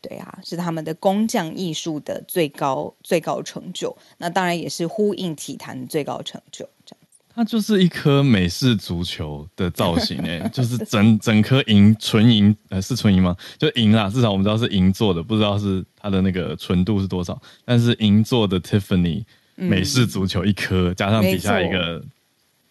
[0.00, 3.96] 对啊，是他们的工匠艺术的最高最高成就。
[4.18, 6.68] 那当然也是呼应体坛最高成就。
[6.86, 6.99] 这样，
[7.40, 13.34] 它就是一颗美式足球的造型哎， 就是整整颗银纯银呃是纯银吗？
[13.56, 17.40] 就银啦，至少我们知道是银做的，不知道是它的那个纯度是多少。
[17.64, 19.24] 但是银做的 Tiffany。
[19.56, 22.02] 美式足球一颗，加上底下一个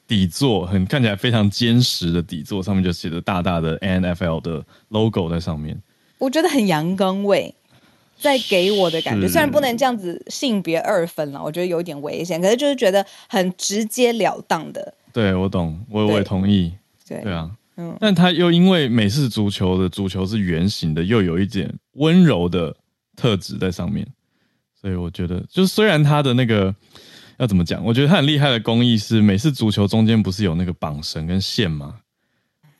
[0.08, 5.80] 底座，很看起来非常坚实的底座，上面就写着大大的 N F L 的 logo 在上面。
[6.18, 7.54] 我觉得很阳刚味，
[8.20, 14.94] 在给我的感觉，虽然不能这样子性别二分了，我觉得有点危险，可是就是觉得很直截了当的。
[15.14, 16.72] 对，我懂，我我也同意。
[17.08, 22.76] 对对啊，嗯，但他又因为美式足球的足球是圆形的，又有一点温柔的
[23.16, 24.06] 特质在上面。
[24.80, 26.74] 所以我觉得，就是虽然他的那个
[27.38, 31.96] 要怎么讲，我觉得他很厉害的工艺是美式足球中间不是有那个绑绳跟线吗？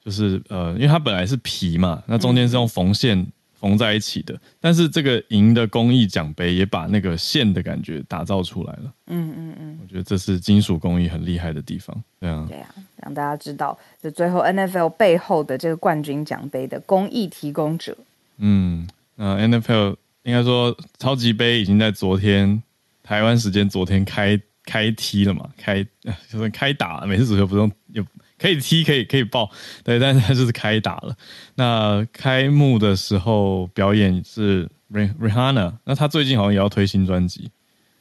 [0.04, 3.28] 就是呃，因为它本来是皮嘛，那中间是用缝线
[3.60, 4.40] 缝在一起的。
[4.60, 8.94] 但是这个银的工艺奖杯也把那个线的感觉打造出来了。
[9.08, 11.96] 嗯嗯嗯，我觉得这是金属工艺很厉害的地方。
[12.20, 17.98] 对啊，对啊，让大家知道，就最后 NFL 背后的这个冠军奖杯的工艺提供者。
[18.38, 19.96] 嗯，那 NFL。
[20.24, 22.62] 应该说，超级杯已经在昨天
[23.02, 25.50] 台湾时间昨天开开踢了嘛？
[25.58, 25.82] 开
[26.30, 28.06] 就是开打，每次足球不用有
[28.40, 29.50] 可以踢， 可以可以抱，
[29.84, 31.16] 对， 但是他就是开打了。
[31.56, 37.52] 那开幕的时候表演是 Rihanna，那她最近好像也要推新专辑。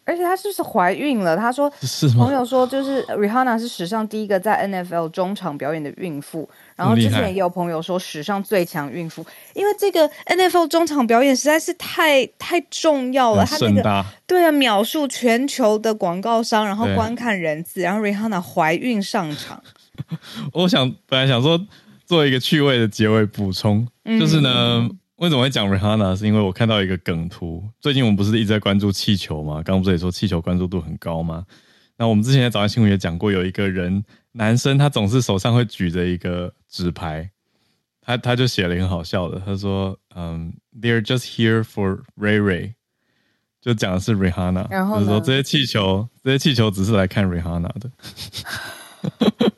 [0.04, 1.36] 而且她是不是怀孕了？
[1.36, 6.48] 她说，是朋友说，就是 Rihanna 是史上第一个在 NFL 中场表演的孕妇。
[6.74, 9.22] 然后之前也有朋友说，史上最强孕妇，
[9.52, 13.44] 因为这个 NFL 中场表演实在是太太重要了。
[13.44, 19.62] 他那个对啊，秒数全球的广告商，然后观看人次，然后 Rihanna 怀孕上场。
[20.52, 21.60] 我想本来想说
[22.04, 24.88] 做一个趣味的结尾补充，就是呢。
[25.18, 26.16] 为什么会讲 Rihanna？
[26.16, 27.68] 是因为我看到一个梗图。
[27.80, 29.54] 最近我们不是一直在关注气球吗？
[29.54, 31.44] 刚刚不是也说气球关注度很高吗？
[31.96, 37.28] 那我们之前在早上新闻也讲过，有一个人男生，他总是手上会举着一个纸牌，
[38.00, 42.74] 他他就写了一个很好笑的，他说：“嗯，They're just here for Ray Ray。”
[43.60, 47.90] 就讲的是 Rihanna，就是说这些气球，这些气球只是来看 Rihanna 的。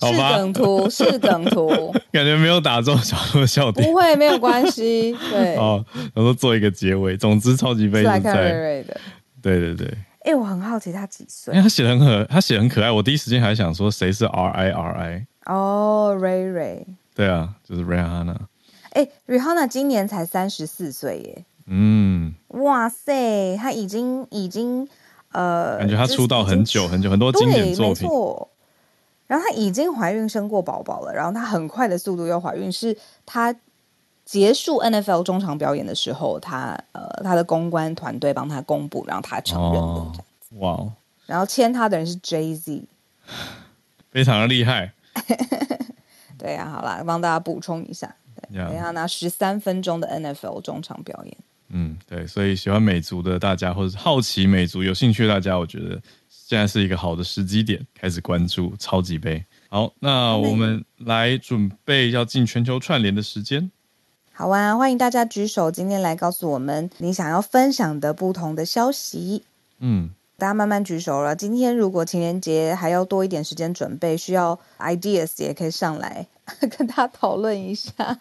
[0.00, 3.86] 是梗图， 是梗图，感觉没有打中小鹿的笑点。
[3.86, 5.16] 不会，没有关系。
[5.30, 5.84] 对，哦，
[6.14, 7.16] 然后做一个结尾。
[7.16, 9.00] 总之，超级杯是看瑞瑞的。
[9.42, 9.92] 对对对。
[10.22, 11.54] 哎，我很好奇他几岁？
[11.54, 12.90] 因为他写的很可，他写的很可爱。
[12.90, 15.26] 我第一时间还想说谁是 R I R I。
[15.46, 16.86] 哦，瑞瑞。
[17.14, 18.36] 对啊，就是 Rihanna。
[18.90, 21.44] 哎，Rihanna 今年才三十四岁耶。
[21.66, 22.34] 嗯。
[22.48, 24.86] 哇塞，他已经已经
[25.32, 28.08] 呃，感觉他出道很久很久，很多经典作品。
[29.28, 33.54] 然后她已经怀孕生过宝宝了，然后她很快的速度又怀孕，是她
[34.24, 40.20] 结束 NFL 中场表演的时候，她呃她的公关团队帮她公布，然后她承认的这样子。
[40.56, 40.92] 哇！
[41.26, 42.84] 然后签她的人是 Jay Z，
[44.10, 44.92] 非常的厉害。
[46.38, 48.14] 对呀，好啦，帮大家补充一下，
[48.52, 51.36] 等一下拿十三分钟的 NFL 中场表演。
[51.70, 56.00] 嗯，对，所以喜欢美足的大家，或者是好奇美足、有兴趣的大家，我觉得
[56.48, 59.44] 现在是一个好的时机点，开始关注超级杯。
[59.68, 63.70] 好，那我们来准备要进全球串联的时间。
[64.32, 69.44] 好啊，欢迎大家举手，今天来告诉我们你想要分享的不同的消息。
[69.80, 70.08] 嗯。
[70.38, 71.36] 大家慢慢举手了。
[71.36, 76.26] 今天如果情人节还要多一点时间准备，需要 ideas 也可以上来
[76.78, 77.92] 跟大家讨论一下。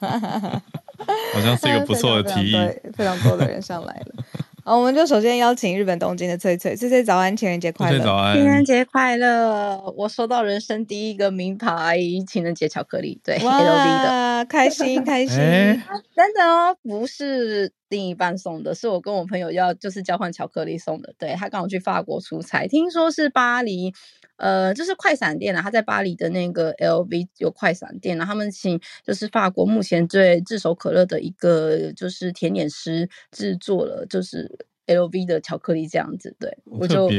[1.33, 2.55] 好像是一个不错的 提议，
[2.93, 4.25] 非常多的人上来了。
[4.67, 8.03] 好，我们就首先邀请日本东京的翠翠，翠翠早安，情人节快乐！
[8.03, 9.81] 早安，情人节快乐！
[9.95, 15.37] 我收到人生第一个名牌情人节巧克力，对，L V 的，开心开心！
[15.37, 21.13] 真的哦，不是另一半送的，是我跟我朋友要就是交换巧克力送的。
[21.17, 23.93] 对他刚好去法国出差，听说是巴黎。
[24.37, 37.09] 呃，就是快闪店啊，他在巴黎的那个 LV 有快闪店，然后他们请就是法国目前最炙手可热的一个就是甜点师制作了，就是 LV 的巧克力这样子，对我就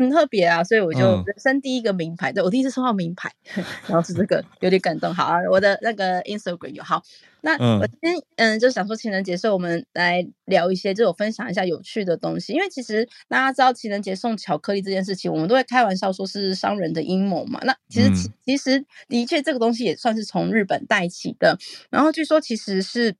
[0.00, 3.30] 很特别啊，所以我就人生第一个名牌，对我第一次收到名牌，
[3.86, 5.14] 然后是这个有点感动。
[5.14, 7.02] 好啊，我的那个 Instagram 有好。
[7.42, 12.54] 那我今天嗯，就想说情人节所以我们来聊一些，就我分享一下有趣的东西。
[12.54, 17.60] 因为其实大家知道情人节送巧克力这件事情，我们都会开玩笑说是商人的阴谋嘛。
[17.64, 21.58] 那其实其其实的确这个东西也算是从日本带起的。
[21.90, 23.14] 然后据说其实是。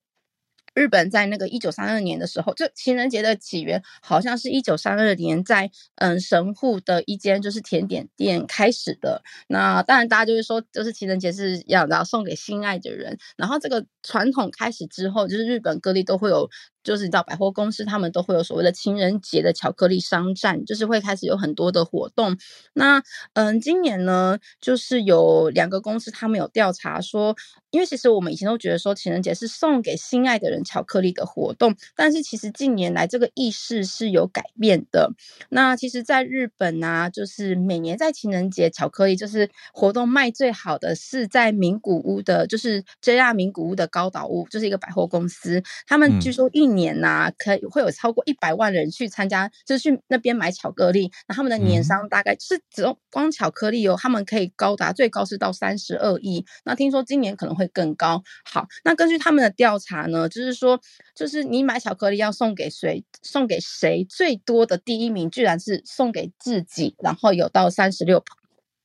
[0.75, 9.23] 日本在那个一九三二年的时候，就情人节的起源好像是一九三二年在嗯神户的一间就是甜点店开始的。
[9.49, 13.19] 那当然大家就是说，就是情人节是要然后送给心爱的人。
[13.37, 16.49] 然后这个传统开始之后，就是日本各地都会有。
[16.83, 22.37] 就是你知道百货公司他们都会有所谓的情人节的巧克力商战，就是会开始有很多的活动。
[22.75, 23.03] 那
[23.35, 27.37] 嗯，今年呢，就是有两个公司他们有调查说，
[27.71, 35.13] 因为其实我们以前都觉得说情人节是送给心爱的人巧克力的活动，但是其实近年来这个意识是有改变的。
[35.51, 51.11] 那其实，在日本啊，就是每年在情人节巧克力就是活动卖最好的是在名古屋的，就是 JR 名古屋的高岛屋，就是一个百货公司，他们据说一年呐，可会有超过一百万人去参加，就是去那边买巧克力。
[51.29, 56.45] 那他们的年商大概是只用光巧克力哦，他们可以高达最高是到三十二亿。
[56.65, 58.23] 那听说今年可能会更高。
[58.45, 60.81] 好，那根据他们的调查呢，就是说，
[61.15, 68.25] 就是你买巧克力要送给谁，送给谁最多的第一名，居然是送给自己，然后有到三十六。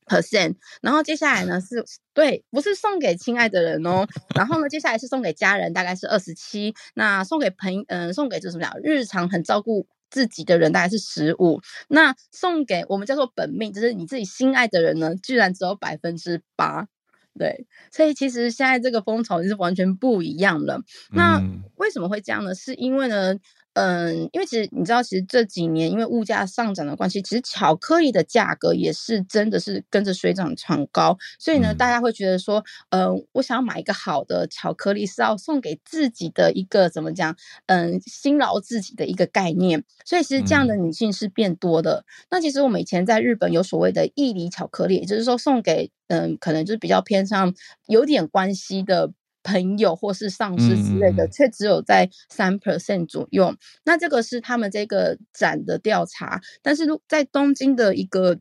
[0.06, 16.88] percent，然后接下来呢是对，不是送给亲爱的人哦，然后呢接下来是送给家人，大概是二十七，那送给朋嗯送给就是什么讲，日常很照顾自己的人大概是十五，那送给我们叫做本命，就是你自己心爱的人呢，居然只有百分之八，
[17.38, 20.82] 对，所以其实现在这个风潮是完全不一样了。
[21.12, 21.42] 那
[21.76, 22.54] 为什么会这样呢？
[22.56, 23.36] 是因为呢？
[23.76, 31.18] 嗯，因为其实你知道，其实这几年因为物价上涨的关系，其实巧克力的价格也是真的是跟着水涨船高。
[31.38, 37.36] 所以呢，大家会觉得说，嗯，我想要买一个好的巧克力，是要送给自己的一个怎么讲？
[37.66, 39.84] 嗯，辛劳自己的一个概念。
[40.06, 42.06] 所以其实这样的女性是变多的。
[42.32, 47.54] 那其实我们以前在日本有所谓的义理巧克力，也就是说送给嗯，可能就是比较偏向
[47.88, 49.12] 有点关系的。
[49.46, 53.56] 朋友或是上司之类的，却只有在三 percent 左右。
[53.86, 58.40] 那这个是他们这个展的调查，但是在东京的一个。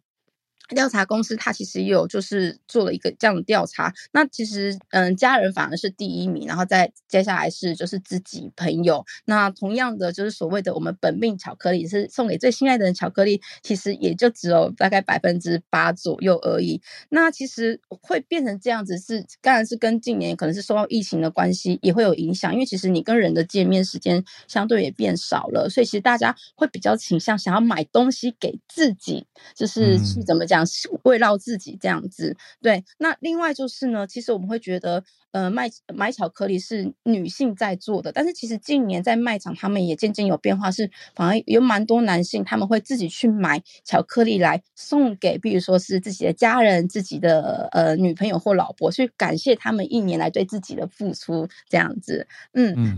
[0.68, 3.92] 调查公司，他其实也有就是做了一个这样的调查。
[4.12, 9.04] 那其实，嗯，家人反而是第一名，然后再接下来是就是自己朋友。
[9.26, 16.80] 那同样的，就是所谓的我们本命巧克力是送给最心爱的人巧克力，其实也就只有大概百分之八左右而已。
[17.10, 22.50] 那其实会变成这样子，是当然是跟近年可能是受到疫情的关系也会有影响。
[22.50, 30.53] 因为其实你跟人的见面时间相对也变少了，所以其实大家会比较倾向想要买东西给自己，就是去怎么讲。
[30.54, 30.64] 讲
[31.04, 32.36] 围绕自己这样子。
[32.62, 35.02] 对，那另外就是呢，其实我们会觉得，
[35.32, 52.26] 呃，卖买巧克力是女性在做的，但是其实近年在卖场他们也渐渐有变化，是反而有蛮多男性他们会自己去买巧克力来送给，比如说是自己的家人、自己的呃女朋友或老婆，去感谢他们一年来对自己的付出这样子。
[52.52, 52.96] 嗯嗯。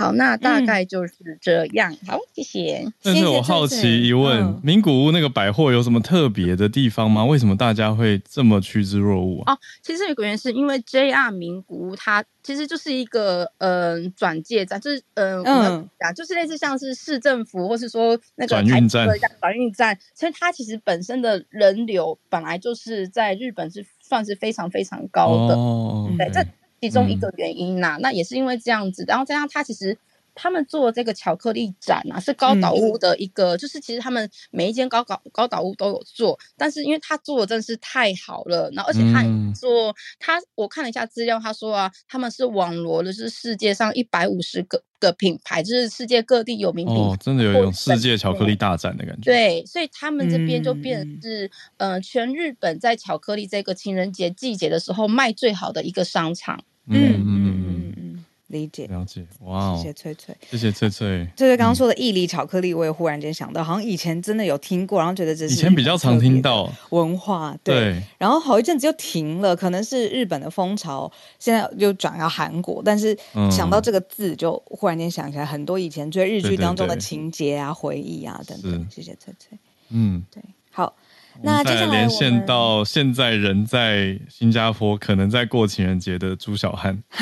[0.00, 1.94] 好，那大概就是这样。
[2.06, 2.90] 好，谢谢。
[3.02, 7.22] 但是我好奇一问，名古屋那个百货有什么特别的地方吗？
[7.22, 9.52] 为什么大家会这么趋之若鹜啊？
[9.52, 19.06] 哦，其实有个原因是因为 JR 名古屋它其实就是一个嗯转介站，就是嗯嗯啊，就是类似像是市政府或是说那个转运站，
[19.38, 25.54] 转运站，所以它其实本身的人流本来就是在日本是算是非常非常高的。
[25.54, 26.42] 哦，对，这。
[26.80, 29.96] 其中一个原因呐，那也是因为这样子，然后加上他其实
[30.34, 39.22] 他们做这个巧克力展啊，是高岛屋的一个，就是其实他们每一间高高高岛屋都有做，但是因为他做的真的是太好了，然后而且他
[39.54, 49.30] 做他我看了一下资料，他说啊，他们是网罗的是世界上一百五十个个品牌，就是世界各地有名品牌，真的有一种世界巧克力大战的感觉。
[49.30, 56.64] 对，所以他们这边就变是呃，全日本在巧克力这个情人节季节的时候卖最好的一个商场。
[56.90, 59.76] 嗯嗯嗯嗯，理解了解，哇！
[59.76, 61.24] 谢谢翠翠，谢谢翠翠。
[61.36, 68.02] 翠翠刚刚说的伊犁巧克力，我也忽然间想到，好像以前真的有听过，然后觉得这是以前比较常听到文化，对。
[68.18, 72.82] 然后好一阵子就停了，可能是日本的风潮，现在又转到韩国。
[72.84, 73.16] 但是
[73.50, 78.86] 想到这个字，就忽然间想起来很多以前追日剧当中的情节啊、回忆啊等等。
[78.90, 79.56] 谢谢翠翠。
[79.90, 80.94] 嗯，对，好。
[81.42, 87.02] 那接下来连线到现在人在新加坡，可能在过情人节的朱小汉，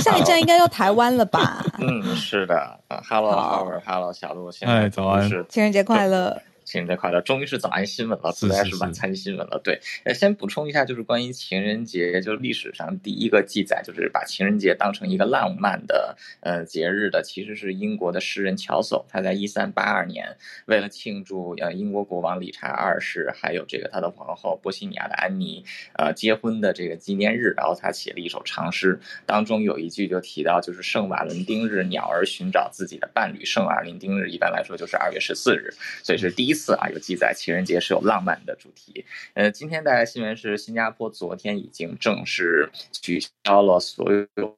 [0.00, 1.64] 下一站应该要台湾了吧？
[1.80, 2.80] 嗯，是的。
[3.08, 6.40] Hello，Howard，Hello，小鹿，现在早安，情人节快乐。
[6.64, 7.20] 情人节快乐！
[7.20, 9.60] 终于是早安新闻了，不再是晚餐新闻了。
[9.62, 19.04] 对，呃，先补充一下，就是关于情人节，就是历史上第一个记载，就是把情人节当成一个浪漫的呃节日的，其实是英国的诗人乔叟。
[19.08, 25.62] 他在一三八二年，为了庆祝呃英国国王理查二世还有这个他的皇后波西米亚的安妮
[25.98, 33.44] 呃结婚的这个纪念日，然后他写了一首长诗，当中有一句就提到，就是圣瓦伦丁日，鸟儿寻找自己的伴侣。
[33.44, 35.70] 圣瓦伦丁日一般来说就是二月十四日，
[36.02, 36.53] 所以是第一。
[36.54, 39.04] 次啊，有记载情人节是有浪漫的主题。
[39.34, 44.56] 呃，今天带来新闻是新加坡昨天已经正式取消了所有。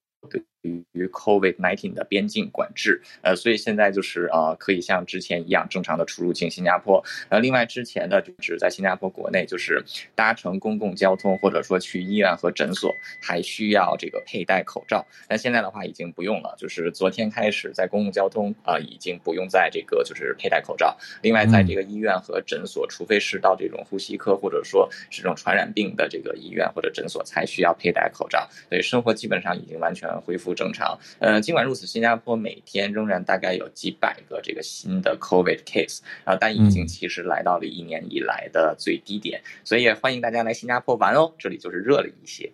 [0.66, 7.02] 于 COVID-19 的边境管制，呃，所以现在就是呃，可以像之前一样正常的出入境新加坡。
[7.28, 15.06] 呃，另外之前呢就是在新加坡国内，就是搭乘公共交通或者说去医院和诊所，还需要这个佩戴口罩。
[15.28, 20.96] 但现在的话已经不用了，就是昨天开始在公共交通啊，已经不用在这个就是佩戴口罩。
[21.22, 28.48] 另外，在这个医院和诊所，除非是到这种呼吸科或者说是这种传染病的这个医院或者诊所，才需要佩戴口罩。
[28.68, 30.98] 所以生活基本上已经完全恢复正常。
[31.20, 42.50] 呃，尽管如此，新加坡每天仍然大概有几百个这个新的 COVID case 啊，但已经其实来到了一年以来的最低点，所以也欢迎大家来新加坡玩哦，这里就是热了一些，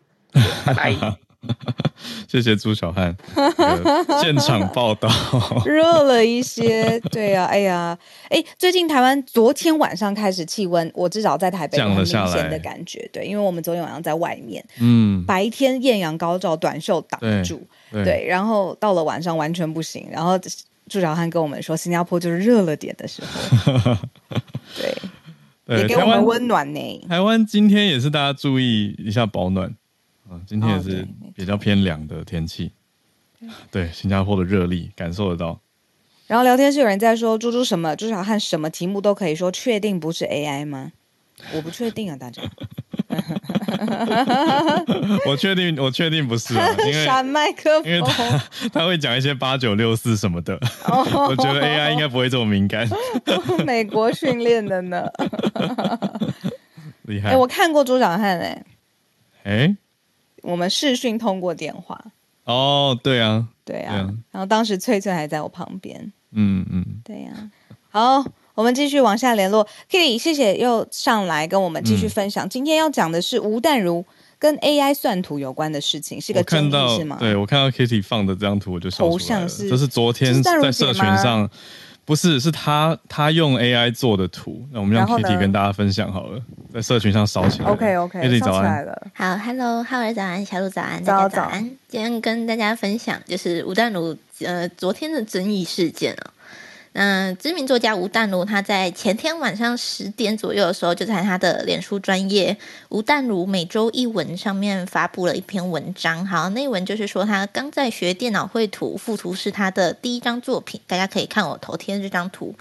[0.67, 1.17] 拜拜。
[2.29, 3.15] 谢谢朱小汉
[4.21, 5.09] 现场报道，
[5.67, 7.97] 热了一些，对呀，哎呀，
[8.29, 17.67] 哎，最近台湾昨天晚上开始气温，我至少在台北降了下来的感觉，对，因为我们昨天晚上在外面，嗯，白天艳阳高照，短袖挡住。
[17.93, 20.09] 对，然后到了晚上完全不行。
[20.11, 20.39] 然后
[20.89, 23.97] 朱小汉跟我们说，新加坡就是热了点的时候，
[25.67, 27.07] 对，也给我们温暖呢。
[27.07, 29.75] 台湾今天也是大家注意一下保暖
[30.33, 32.73] 啊，今天也是比较偏凉的天气。
[33.71, 35.61] 对，新加坡的热力感受得到。
[36.27, 40.93] 然后聊天室有人在说，猪猪什么朱小汉什么题目都可以说，确定不是 AI 吗？
[41.55, 42.43] 我不确定啊，大家。
[45.27, 46.55] 我确定，我确定不是，
[46.87, 50.59] 因为闪麦克风，因为他他会讲一些八九六四什么的，
[50.89, 52.89] 我觉得 AI 应该不会这么敏感。
[53.67, 55.05] 美国训练的呢，
[57.03, 57.37] 厉害！
[57.37, 58.65] 我看过朱小汉哎，
[59.43, 59.77] 哎，
[60.43, 61.99] 我们视讯通过电话。
[62.45, 63.95] 哦，对啊，对啊，
[64.31, 66.13] 然后当时翠翠还在我旁边。
[66.33, 67.51] 嗯嗯，对呀，
[67.89, 68.25] 好。
[68.55, 72.47] 我们继续往下联络，Kitty，谢谢又上来跟我们继续分享。
[72.47, 74.05] 今天要讲的是吴淡如
[74.39, 77.17] 跟 AI 算图有关的事情，是个争议是吗？
[77.19, 81.49] 对我看到 Kitty 放的这张图，我就头像是，这是昨天在社群上，
[82.05, 84.67] 不是是他他用 AI 做的图。
[84.71, 86.41] 那我们让 Kitty 跟大家分享好了，
[86.73, 87.69] 在社群上烧起来。
[87.69, 88.87] OK OK，早安。
[89.15, 91.63] 好，Hello，浩儿早安，小鹿早安，大家早安。
[91.89, 96.31] 今天跟大家分享就是吴淡如呃昨天的争议事件啊。
[96.95, 102.57] 那知名作家吴淡如，他在前天晚上十点左右的时候，就在他的脸书专业
[102.91, 106.27] 吴淡如每周一文上面发布了一篇文章。
[106.27, 112.55] 好，那文就是说他刚在学电脑绘图，附图是他的第一张作品，大家可以看我头贴这张图。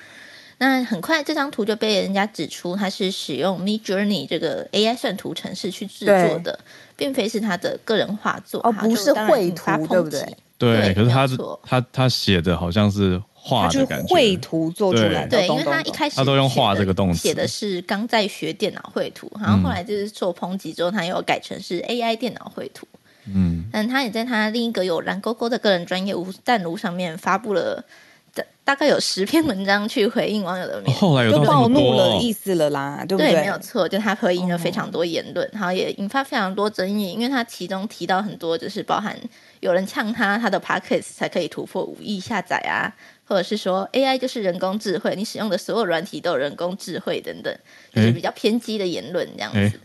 [0.59, 6.59] 那很快这张图就被人家指出，他是使用 Mid Journey 这个 AI 算图程式去制作的，
[6.95, 10.37] 并非是他的个人画作，哦，不是绘图，对不对？
[10.61, 15.37] 对，可是他是他他写的好像是画的感觉，绘图做出来的。
[15.37, 22.87] 对，因为他一开始他都用画这个动词，写的是刚在学电脑绘图，然后后来就是受抨击之后，他又改成是 AI 电脑绘图。
[23.25, 27.83] 嗯，但他也在他另一个有蓝勾勾的个人专业无弹炉上面发布了。
[28.63, 33.33] 大概有十篇文章去回应网友的，后来就暴怒了意思了啦，对不对？
[33.33, 39.17] 没有错，就他回应了非常多言论，然后也引发非常多争议，因为他其中提到很多，就是包含
[39.59, 42.93] 有人呛他，他的 p o c k e t 才可以突破五亿下载啊，
[43.25, 47.53] 或者是说 AI 就是人工智慧，你使用的所有软体都有人工智慧等等，
[47.93, 49.79] 就是比较偏激的言论这样子，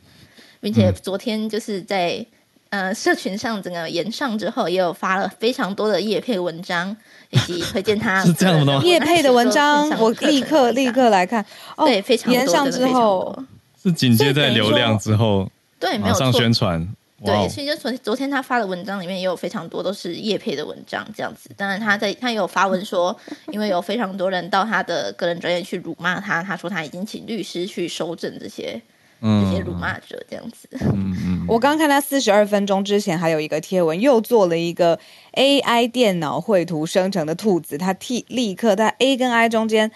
[0.61, 2.25] 并且昨天就是在。
[2.71, 6.95] 呃，社群上整个延上之后，也有发了非常多的叶配文章，
[7.31, 11.45] 以及推荐他是这样的叶配的文章，我立刻立刻来看。
[11.79, 13.37] 对，非常延上之后
[13.83, 15.49] 是紧接在流量之后，
[15.79, 16.87] 对，没有上宣传。
[17.25, 21.49] 对，所以就昨昨天他发的文章里面也有非常多都是叶配的文章，这样子。
[21.57, 23.17] 当然，他在他有发文说，
[23.53, 28.79] 因为有非常多人到他的个人专业去辱骂他，他说他已经请律师去收证这些。
[29.21, 30.69] 这些辱骂者这样子。
[30.81, 34.99] 嗯嗯，我刚看他四十二分钟之前还有一个贴文，又做了一个
[35.33, 39.91] AI 电脑绘图生成的兔子，他替立刻在 A 跟 I 中间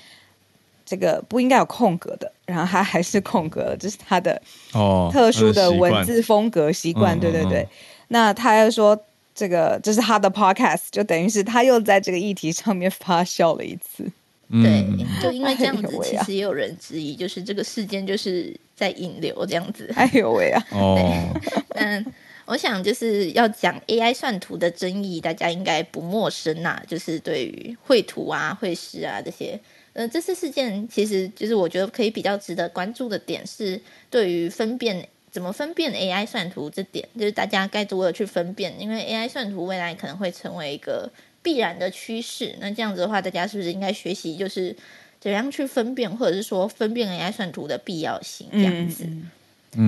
[0.87, 4.41] 这个不应该有空格的，然后他还是空格了，这是他的
[4.73, 7.19] 哦特殊的文字风格习惯。
[7.21, 7.69] 对对对，
[8.09, 8.99] 那他又说
[9.35, 14.11] 这个这是他的 Podcast，就等于是他又在这个议题上面发酵了一次。
[14.51, 14.85] 对，
[15.23, 19.89] 就因为这样子， 其实也有人质疑，就是这个事件就是在引流这样子。
[19.95, 20.67] 哎呦喂啊！
[20.75, 20.99] 哦，
[21.77, 22.05] 嗯，
[22.47, 26.83] 我想就是要讲 AI 算图的争议，大家应该不陌生呐。
[26.89, 29.57] 就是对于绘图啊、绘师啊这些，
[29.93, 33.81] 呃，这次事件其实就是我觉得可以比较值得关注的点是，
[34.11, 41.09] 对于分辨怎么分辨 AI 算图这点，就是大家该如何去分辨，因为 AI 算图未来可能会成为一个。
[41.43, 44.77] 必然的趋势，那这样子的话，大家是不是应该学习，就是
[45.21, 49.07] 怎样去分辨，或者是说分辨 AI 算图的必要性这样子？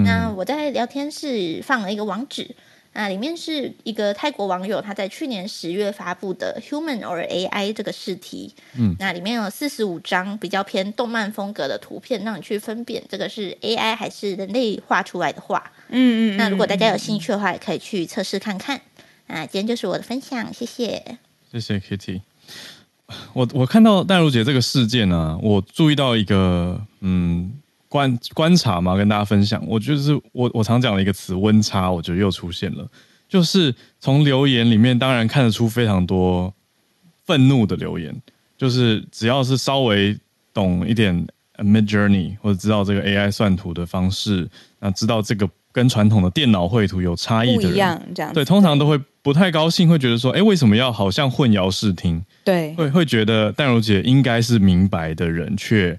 [0.04, 2.54] 那我在聊天室放了一个网址，
[2.92, 15.72] 那里面是一个泰国网友他在去年十月发布的 “Human or AI” 这个试题，嗯，那里面有四十五张比较偏动漫风格的图片，让你去分辨这个是 AI 还是人类画出来的画。
[15.88, 18.80] 嗯嗯，那如果大家有兴趣的话，也可以去测试看看。
[19.26, 21.18] 那今天就是我的分享，谢谢。
[21.52, 22.22] 谢谢 Kitty。
[23.34, 27.52] 我我看到戴茹姐这个事件呢，我注意到一个嗯
[27.90, 29.62] 观观察嘛，跟大家分享。
[29.66, 32.88] 我就是我我常讲的一个词温差，我觉得又出现了。
[33.28, 36.50] 就是从留言里面，当然看得出非常多
[37.26, 38.14] 愤怒的留言。
[38.56, 40.18] 就是只要是稍微
[40.54, 41.14] 懂一点
[41.58, 44.48] Mid Journey 或者知道这个 AI 算图的方式，
[44.80, 48.98] 那知道这个跟传统的电脑绘图有差异的人，这样对，通常都会。
[49.22, 52.24] 不太高兴，会觉得说，哎，为什么要好像混淆视听？
[52.44, 55.98] 对，会会觉得淡如姐应该是明白的人，却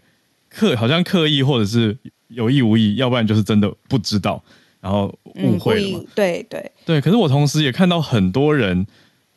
[0.49, 1.97] 刻好像刻意或者是
[2.28, 4.43] 有意无意，要不然就是真的不知道，
[4.82, 6.05] 然后误会了。
[6.13, 8.86] 对对对，可是我同时也看到很多人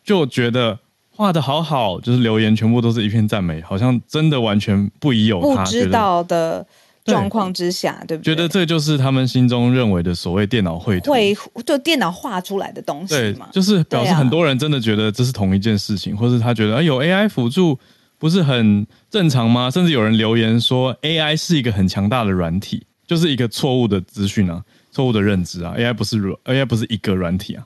[0.03, 0.79] 就觉得
[1.11, 6.67] 画的好好，就是留言全部都是一片赞美，好像真的完全不疑有他，不知道的。
[7.07, 8.35] 状况之下，对不对？
[8.35, 13.49] 觉得这就是他们心中认为的所谓电脑绘图，绘就电脑画出来的东西嘛？
[13.53, 17.79] 就是表示很多人真的觉得这是同一件事情，或是他觉得有 AI 辅助
[18.19, 19.71] 不是很正常吗？
[19.71, 27.65] 甚至有人留言说 AI 是一个很强大的软体，就是一个错误的资讯啊，错误的认知啊，AI 不是软，AI 不是一个软体啊。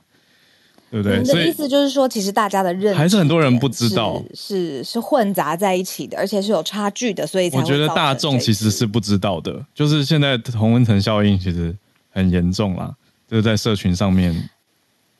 [0.91, 1.19] 对不对？
[1.19, 9.65] 你的意思就是说，其实大家的认还是很多人不知道，是是混杂在一起的，而且是有差距的，所以我觉得大众其实是不知道的。
[9.73, 11.73] 就是现在同温层效应其实
[12.09, 12.93] 很严重啦，
[13.29, 14.49] 就是在社群上面。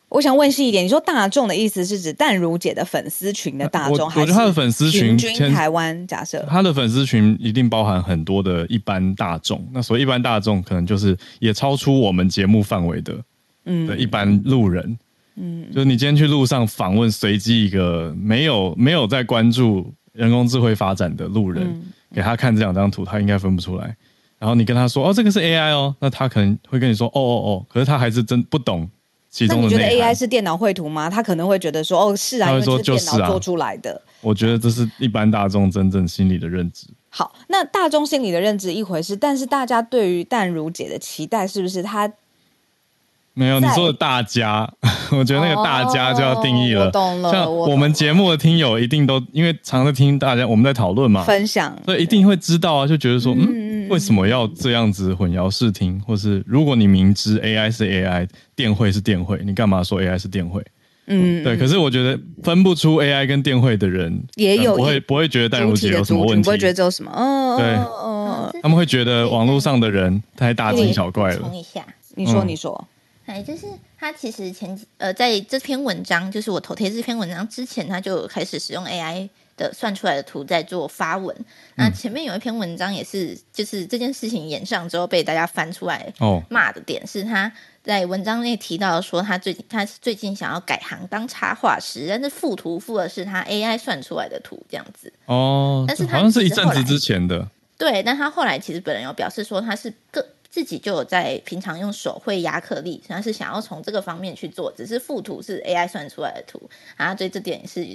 [0.09, 5.15] 我想问细一点，你说大众的意思是指淡如姐的粉丝群的大众，我觉得他的粉丝群
[5.53, 9.65] 台湾假设她的粉丝群一定包含很多的一般大众。
[9.72, 13.15] 那所以一般大众，可能就是也超出我们节目范围的，
[13.63, 14.99] 嗯，的一般路人。
[15.36, 21.82] 嗯，就是你今天去路上访问随机一个没有没有在关注人工智慧发展的路人，
[22.13, 23.95] 给他看这两张图，他应该分不出来。
[24.38, 28.89] 然后你跟他说：“哦，这个是 AI 哦。”那他可能会跟你说：“哦哦哦。”可是他还是真不懂
[29.29, 29.67] 其中的。
[29.67, 31.09] 你觉得 AI 是电脑绘图吗？
[31.09, 36.88] 他可能会觉得说：“哦，是啊，因为是电脑做出来的。”我觉得这是一般大众真正心理的认知。
[37.09, 42.11] 好，那大众心理的认知一回事，但是大家对于淡如姐的期待是不是她？
[43.34, 44.69] 没有你说的大家，
[45.11, 46.91] 我觉得那个大家就要定义了。
[46.91, 55.99] 懂了，像我们节目的听友一定都因为常在听大家我们在讨论嘛，分享，所以一定会知道啊，就觉得说，嗯，为什么要这样子混淆视听？
[56.01, 60.61] 或是如果你明知 AI 是 AI，电汇是电汇，你干嘛说 AI 是电汇？
[61.07, 61.55] 嗯，对。
[61.55, 71.49] 可是我觉得分不出 AI 跟电汇的人，也有不会不会觉得戴茹姐有什么问题，不会觉得这有什么，嗯，对，他们会觉得网络上的人太大惊小怪了。
[71.53, 71.82] 一下，
[72.15, 72.88] 你说，你说。
[73.26, 73.67] 哎，就是
[73.97, 81.34] 他其实前几呃，在这篇文章，就是我头贴这篇文章之前，他就开始使用 AI 的算出来的图在做发文。
[81.76, 86.11] 那前面有一篇文章也是，就是这件事情演上之后被大家翻出来
[86.49, 87.49] 骂的点是，他
[87.84, 95.13] 在文章内提到说，他最近他最近想要改行当插画师，但是附图附的是他 AI 算出来的图这样子。
[95.28, 97.47] 哦，但是好像是一阵子之前的。
[97.78, 100.26] 对，但他后来其实本人有表示说，他是个。
[100.51, 106.61] 自己就有在平常用手绘亚克力，他是想要从这个方面去做，只是附图是 AI 算出来的图，
[106.97, 107.85] 啊，对这点是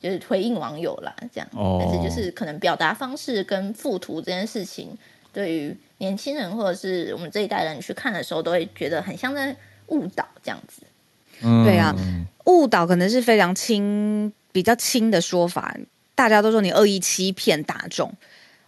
[0.00, 1.48] 就是回应网友啦，这样，
[1.78, 4.98] 但是就是可能表达方式跟附图这件事情，
[5.32, 10.82] 对于年轻人或者是我们这一代人去看的时候，都会觉得很像在误导这样子。
[11.64, 11.94] 对啊，
[12.46, 15.76] 误导可能是非常轻、比较轻的说法，
[16.16, 18.12] 大家都说你恶意欺骗大众。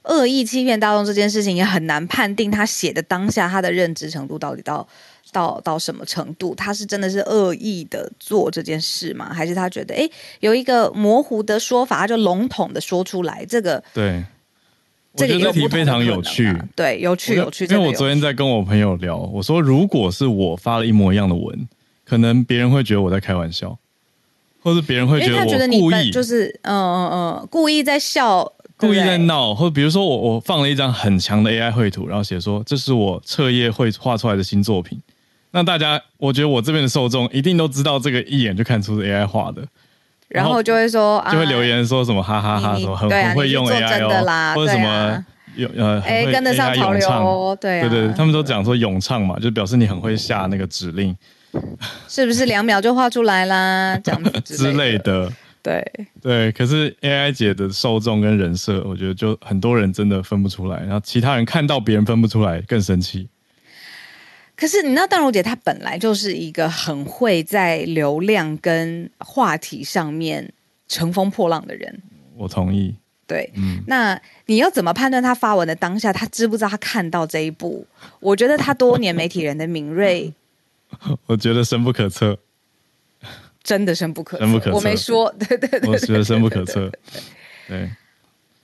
[0.04, 4.86] 恶意欺骗大众这件事情也很难判定他写的当下他的认知程度到底到
[5.32, 6.54] 到到什么程度？
[6.54, 9.32] 他是真的是恶意的做这件事吗？
[9.32, 10.08] 还是他觉得哎
[10.40, 13.44] 有一个模糊的说法，他就笼统的说出来？
[13.46, 14.22] 这个对，
[15.16, 17.64] 这个题非常有趣，对，有趣有趣。
[17.64, 21.66] 因为我昨天在跟我朋友聊，我说如果是我发了一模一样的文，
[22.04, 23.76] 可能别人会觉得我在开玩笑，
[24.60, 28.52] 或者别人会觉得我故意，就是嗯嗯嗯，故意在笑。
[28.76, 35.00] 故意在闹，或者比如说我我放了一张很强的 AI 绘图，然后写说这是我彻夜绘画出来的新作品。
[35.52, 39.62] 那大家，我觉得我这边的受众一定都知道这个一眼就看出是 AI 画的，
[40.28, 51.16] 然后就会说就会留言说什么哈哈哈，什么很很会用 AI 哦，或者什么有呃哎跟得上潮流，对对对，他们都讲说咏唱嘛，就表示你很会下那个指令，
[52.08, 53.96] 是不是两秒就画出来啦？
[54.02, 55.30] 这样之类的。
[55.64, 63.26] 对对，可是 AI 姐的受众跟人设，我觉得就很多人真的分不出来，然后其他人看到别人分不出来更生气。
[64.54, 70.52] 可是你知道，大如姐她本来就是一个很会在流量跟话题上面
[70.86, 72.02] 乘风破浪的人。
[72.36, 72.94] 我同意。
[73.26, 77.86] 对，嗯，那你要怎么判断他发文的当下，他知不知道他看到这一步？
[78.20, 80.30] 我觉得他多年媒体人的敏锐，
[81.24, 82.38] 我觉得深不可测。
[83.64, 86.92] 真的深不可测，我没说， 对对对，我觉得深不可测。
[87.66, 87.90] 对，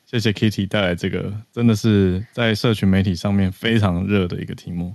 [0.04, 4.94] 谢谢 Kitty 带来这个，真的是在社群媒体上面非常热的一个题目。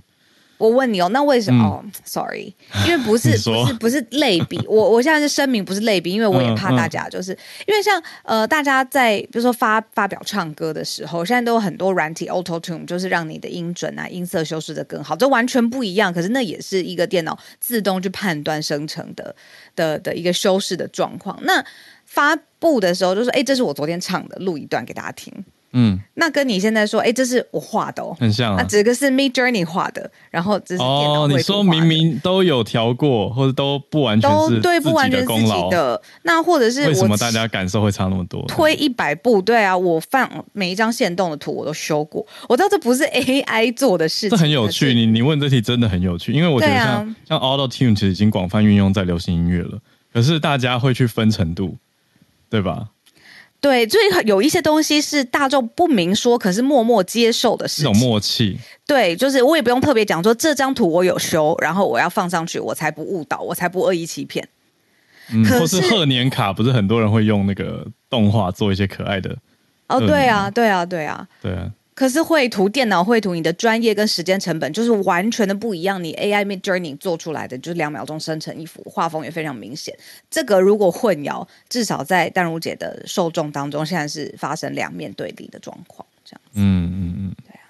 [0.58, 2.54] 我问你哦，那为什么？Sorry，
[2.86, 4.58] 因为不是不是不是类比。
[4.66, 7.32] 我我现在是声明不是类比，因为我也怕大家就是
[7.66, 16.12] 因为像呃，大家在比如说发发表唱歌的时候，现在都有很多软体 Auto Tune，就是让你的音准啊、音色修饰的更好，这完全不一样。
[16.12, 19.34] 可是那也是一个电脑自动去判断生成的
[19.74, 21.38] 的的一个修饰的状况。
[21.42, 21.64] 那
[22.04, 25.32] 发布的时候就说：“哎，这是我昨天唱的，录一段给大家听。”
[25.78, 28.64] 嗯，那跟你现在说，哎，这是我画的哦，很像啊。
[28.66, 36.00] 这个是 Mid Journey 画的，然后这是哦，你说明明都有调过，或者都不完全是对，不完全自己的。
[36.22, 38.42] 那或者是为什么大家感受会差那么多？
[38.48, 44.30] 推一百步，对啊，我放每一张线动的图我都修过，我知道这不是 AI 做的事情。
[44.30, 49.78] 这很有趣，你你问这题真的很有趣，因为我觉得像像 Auto Tune 其实已经广泛运用在流行音乐了，
[50.10, 51.76] 可是大家会去分程度，
[52.48, 52.88] 对吧？
[53.60, 57.92] 对，所以有一些东西是大众不明说，可是默默接受的事情。
[57.92, 58.58] 这种默契。
[58.86, 64.46] 对，就是我也不用特别讲说这张图我有修，然后我要放上去，我才不误导，我才不恶意欺骗。
[65.32, 69.36] 嗯，或是贺年卡，不是很多人会用那个动画做一些可爱的。
[69.88, 71.70] 哦，对啊，对啊，对啊，对啊。
[71.96, 76.04] 可是绘图，电脑绘图，你的专业跟时间成本就是完全的不一样。
[76.04, 79.96] 你 AI Mid Journey 做出来的就是两秒钟生成一幅画风，也非常明显。
[80.30, 86.06] 这个如果混淆，至少在淡如姐的受众当中，现在是发生两面对立的状况。
[86.22, 87.64] 这样，嗯嗯嗯，对啊，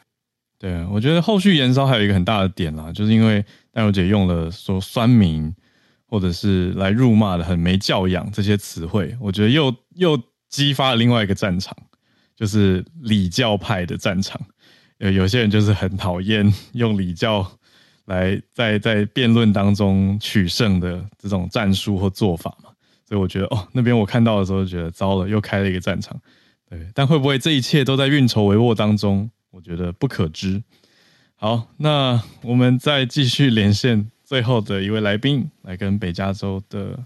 [0.59, 0.89] 对啊。
[0.91, 5.55] 我觉得后续延烧还有一个很大的点啦，就是因为淡如姐用了说酸民
[6.09, 10.21] 或者是来辱骂的很没教养这些词汇，我觉得又又
[10.51, 11.77] 激发了另外一个战场。
[12.37, 14.39] 就是礼教派的战场，
[14.99, 17.51] 有有些人就是很讨厌用礼教
[18.05, 22.71] 来在在辩论当中取胜的这种战术或做法嘛，
[23.09, 26.15] 所以我觉得哦，那边我看到的时候就觉得糟了，又开了一个战场。
[26.69, 29.31] 对，但会不会这一切都在运筹帷幄当中？
[29.51, 30.63] 我觉得不可知。
[31.37, 36.99] 好，那我们再继续连线最后的一位来宾，来跟北加州的，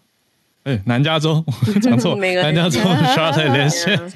[0.64, 1.44] 哎，南加州
[1.80, 4.12] 讲错， 南加州 Charlotte 连线。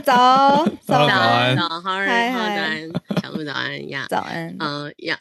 [0.00, 0.14] 早。
[0.14, 2.90] 安，早早安，早好人，早安，
[3.22, 5.18] 小鹿早安呀，早安，嗯呀，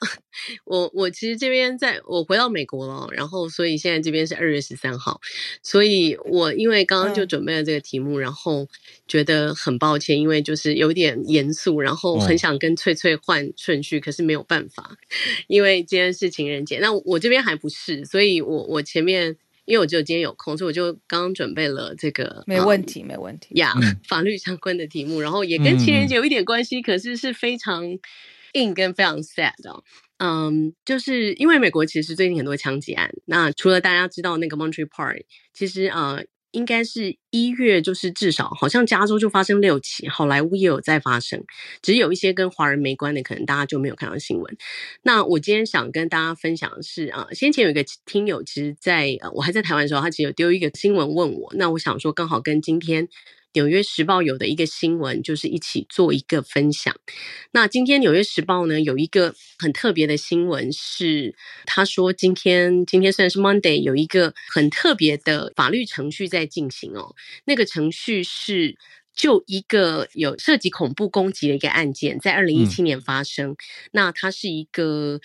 [0.65, 5.21] 我我其实这边在我回到美国了，然后所以现在这边是二月十三号，
[5.63, 8.67] 所以我因为刚刚就准备了这个题目，然后
[9.07, 14.97] 觉得很抱歉，因为就是有点严肃，然后很想跟翠翠换顺序，可是没有办法，
[15.47, 19.37] 因为今天是情人节，那我这边还不是，所以我我前面。
[19.66, 23.74] 因为我只有今天有空，所以我就刚刚准备了这个，没问题，没问题呀，
[24.07, 27.84] 法律相关的题目，然后也跟情人节有一点关系，可是是非常
[28.53, 29.84] 硬跟非常 sad 的。
[30.18, 36.24] 嗯，就是因为美国其实最近很多枪击案，那除了大家知道那个 Montreal Park，其实呃。
[36.51, 41.43] 应该是一月，就是至少好像加州就发生六起，好莱坞也有在发生，
[41.81, 44.57] 只有一些跟华人没关的，可能大家就没有看到新闻。
[45.03, 53.07] 那我今天想跟大家分享的是啊，先前有一个听友，其实在我还在台湾的时候，他其实有丢一个新闻问我，那我想说刚好跟今天。
[53.53, 56.95] 纽约时报有的一个新闻，就是一起做一个分享。
[57.51, 61.35] 那今天纽约时报呢有一个很特别的新闻，是
[61.65, 67.15] 他说今天今天虽然是 Monday，有一个很特别的法律程序在进行哦。
[67.45, 68.77] 那个程序是
[69.13, 73.55] 就一个有涉及恐怖攻击的一个案件，在二零一七年发生。
[73.91, 75.19] 那它是一个。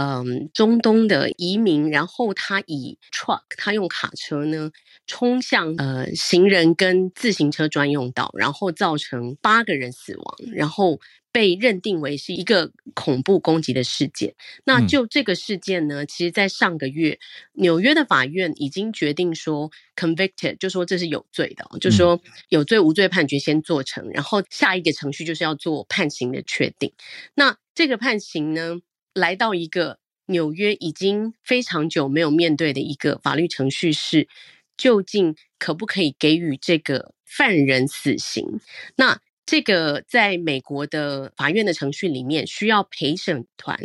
[0.00, 4.70] 嗯，中东的移民，然后他以 truck，他用卡车呢
[5.08, 11.00] 冲向呃行人跟自行车专用道，然后造成八个人死亡，然后
[11.32, 14.36] 被认定为是一个恐怖攻击的事件。
[14.64, 17.18] 那就这个事件呢，其实，在上个月，
[17.54, 22.20] 纽约的法院已经决定说 convicted，就说这是有罪的，就说
[22.50, 26.92] 有罪无罪判决先做成，然后下一个程序就是要做判刑的确定。
[27.34, 28.76] 那这个判刑呢？
[29.18, 34.28] 来到一个纽约已经非常久没有面对的一个法律程序是，
[34.76, 38.60] 究竟可不可以给予这个犯人死刑？
[38.96, 43.78] 那这个在美国的法院的程序里面，需要陪审团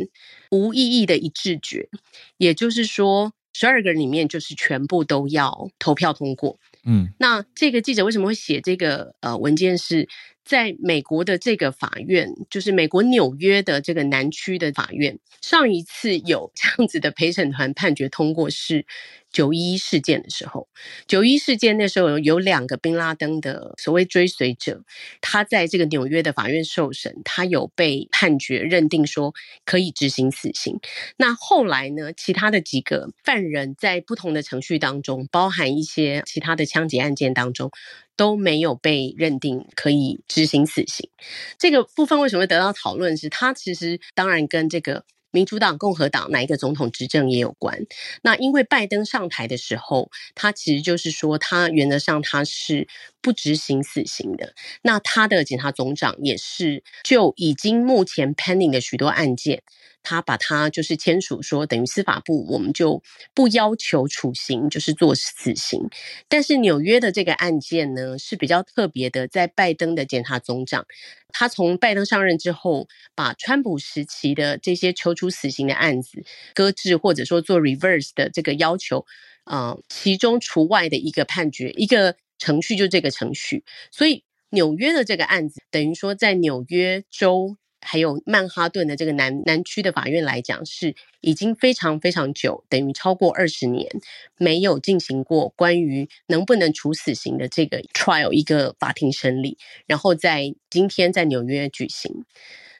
[0.52, 1.90] 无异议的一致决，
[2.38, 6.60] 也就是说，十二个人里面就是全部都要投票通过。
[6.86, 10.08] 嗯，那这个记者为什么会写这个呃文件是？
[10.46, 18.86] 在美国的这个法院，就是美国纽约的这个南区的法院，上一次有这样子的陪审团判决通过是
[19.32, 20.68] 九一事件的时候。
[21.08, 24.84] 九一事件那时候有两个宾拉登的所谓追随者，
[25.22, 29.34] 他在这个纽约的法院受审，他有被判决认定说
[29.66, 30.80] 可以执行死刑。
[31.18, 37.72] 那后来呢，其他的几个犯人在不同的程序当中，包含一些其他的枪击案件当中。
[38.16, 41.10] 都没有被认定可以执行死刑，
[41.58, 43.18] 这个部分为什么会得到讨论？
[43.18, 47.80] 是它其实当然跟这个民主党、共和党哪一个总统执政也有关。
[48.22, 52.88] 那因为拜登上台的时候，他其实就是说，他原则上他是
[53.20, 54.54] 不执行死刑的。
[54.84, 59.64] 那他的检察总长也是就已经目前 pending 的许多案件。
[60.04, 63.02] 他把他就是签署说，等于司法部我们就
[63.34, 65.90] 不要求处刑，就是做死刑。
[66.28, 70.86] 但是纽约的这个案件呢是比较特别的，在拜登的检察总长，
[71.30, 76.24] 他从拜登上任之后，把川普时期的这些求处死刑的案子
[76.54, 79.06] 搁置，或者说做 reverse 的这个要求，
[79.46, 83.64] 啊，其中除外的一个判决，一个程序就这个程序。
[83.90, 87.56] 所以纽约的这个案子，等于说在纽约州。
[87.86, 93.90] 还有曼哈顿的这个南南区的法院来讲，是已经非常非常久，等于超过二十年
[94.38, 102.26] 没有进行过关于能不能处死刑的这个 trial 一个法庭审理，然后在今天在纽约举行。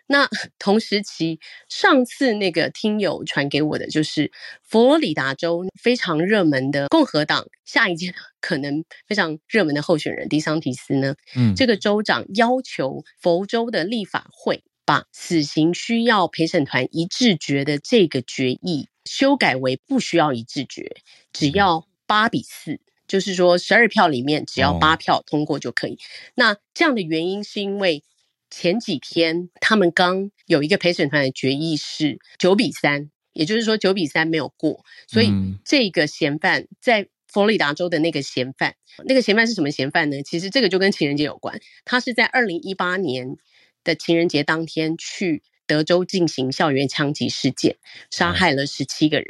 [0.06, 0.28] 那
[0.60, 1.40] 同时期
[1.70, 4.32] 上次那个听友传给我的，就是
[4.62, 14.62] 佛罗里达州非常热门的共和党下一届 可能非常热门的候选人迪桑提斯呢，嗯，这个州长要求佛州的立法会。
[14.86, 20.98] 把死刑需要陪审团一致决的这个决议修改为不需要一致决，
[21.32, 25.98] 只要八比四，就是说十二票里面只要八票通过就可以。
[26.36, 28.04] 那这样的原因是因为
[28.50, 35.32] 前几天他们刚有一个陪审团的决议是九比三，也就是说九比三没有过，所以
[35.64, 38.76] 这个嫌犯在佛罗里达州的那个嫌犯，
[39.06, 40.22] 那个嫌犯是什么嫌犯呢？
[40.24, 43.38] 其实这个就跟情人节有关，他是在二零一八年。
[43.84, 47.78] 的情人节当天去德州进行校园枪击事件，
[48.12, 49.28] 杀害了十七个人。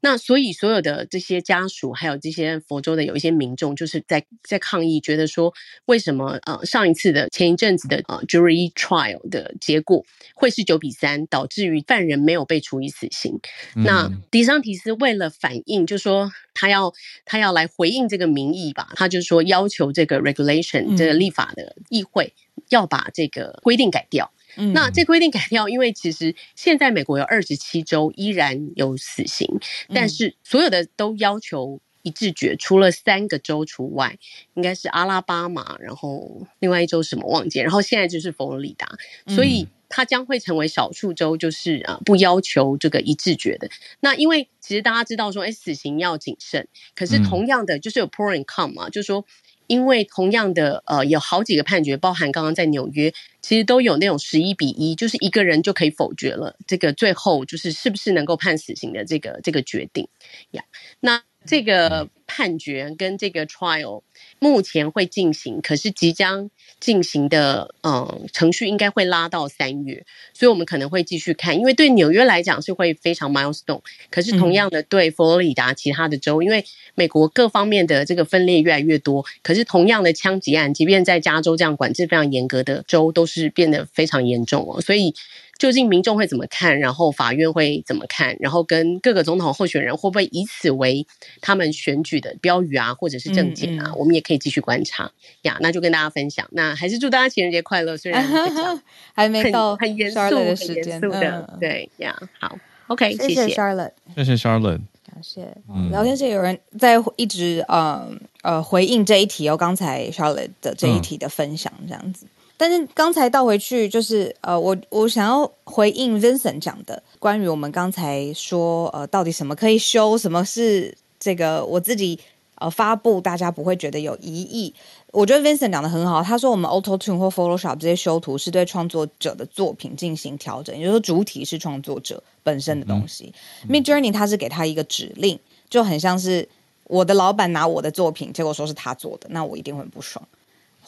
[0.00, 5.52] 那所以所有的这些家属，还有这些佛州的有一些民众，就是在在抗议，觉得说
[5.86, 10.04] 为什么呃上一次的前一阵子的呃 jury trial 的结果
[10.34, 13.38] 会是九比三，导致于犯人没有被处以死刑。
[13.74, 16.92] 那迪桑提斯为了反映，就说他要
[17.24, 22.34] 他要来回应这个民意吧，他就说要求这个 regulation 这个立法的议会
[22.68, 24.32] 要把这个规定改掉。
[24.74, 29.46] 那这规定改掉，因为其实现在美国有二十七州依然有死刑，
[29.94, 34.18] 但是所有的都要求一致决，除了三个州除外，
[34.54, 38.88] 应该是阿拉巴马，然后另外一州什么忘记，然后现在就是佛罗里达，
[39.28, 43.70] 所以它将会成为少数州，就是啊不要求这个一致决的。
[44.00, 49.24] 那因为其实大家知道说，哎，死刑要谨慎，可是同样的就是有 pro and con 嘛，就是说。
[49.68, 60.08] 因为同样的，呃，有好几个判决，包含刚刚在纽约，其实都有那种十一比一，就是一个人就可以否决了这个最后就是是不是能够判死刑的这个这个决定
[60.50, 60.64] 呀。
[60.98, 64.02] 那这个判决跟这个 trial
[64.38, 71.56] 目前会进行，可是即将进行的嗯程序应该会拉到三月，所以我们可能会继续看。
[71.58, 73.80] 因为对纽约来讲是会非常 milestone，
[74.10, 76.64] 可是同样的对佛罗里达其他的州，因为
[76.94, 85.14] 美国各方面的这个分裂越来越多，可是同样的枪击案，即便在加州这样管制非常严格的州，都是变得非常严重哦，所以。
[85.58, 86.78] 究竟民众会怎么看？
[86.78, 88.36] 然后法院会怎么看？
[88.38, 91.06] 然后跟各个总统候选人会不会以此为
[91.40, 93.92] 他们选举的标语啊，或者是证件啊？
[93.96, 95.10] 我们也可以继续观察
[95.42, 95.56] 呀。
[95.60, 96.46] 那就跟大家分享。
[96.52, 97.96] 那还是祝大家情人节快乐。
[97.96, 98.24] 虽然
[99.12, 102.16] 还没到很严肃、很严肃的，对呀。
[102.38, 102.56] 好
[102.86, 105.48] ，OK，谢谢 Charlotte，谢谢 Charlotte，感谢。
[105.90, 108.08] 聊天室有人在一直呃
[108.42, 112.26] 呃回应这一题哦，刚才 Charlotte 的这一题的分享这样子。
[112.58, 122.18] 但是刚才倒回去，就是呃，我我想要回应 Vincent 讲的关于我们刚才说呃，到底什么可以修，什么是这个我自己
[122.56, 124.74] 呃发布，大家不会觉得有疑义。
[125.12, 133.32] 我觉得 Vincent 讲的很好，他说我们 Auto Tune 或 Photoshop 这些修图是对创作者的作品进行调整，也就是说主体是创作者本身的东西。
[133.68, 135.38] Mid Journey 他是给他一个指令，
[135.70, 136.46] 就很像是
[136.84, 140.26] 我的老板拿我的作品，结果说是他做的，那我一定会很不爽。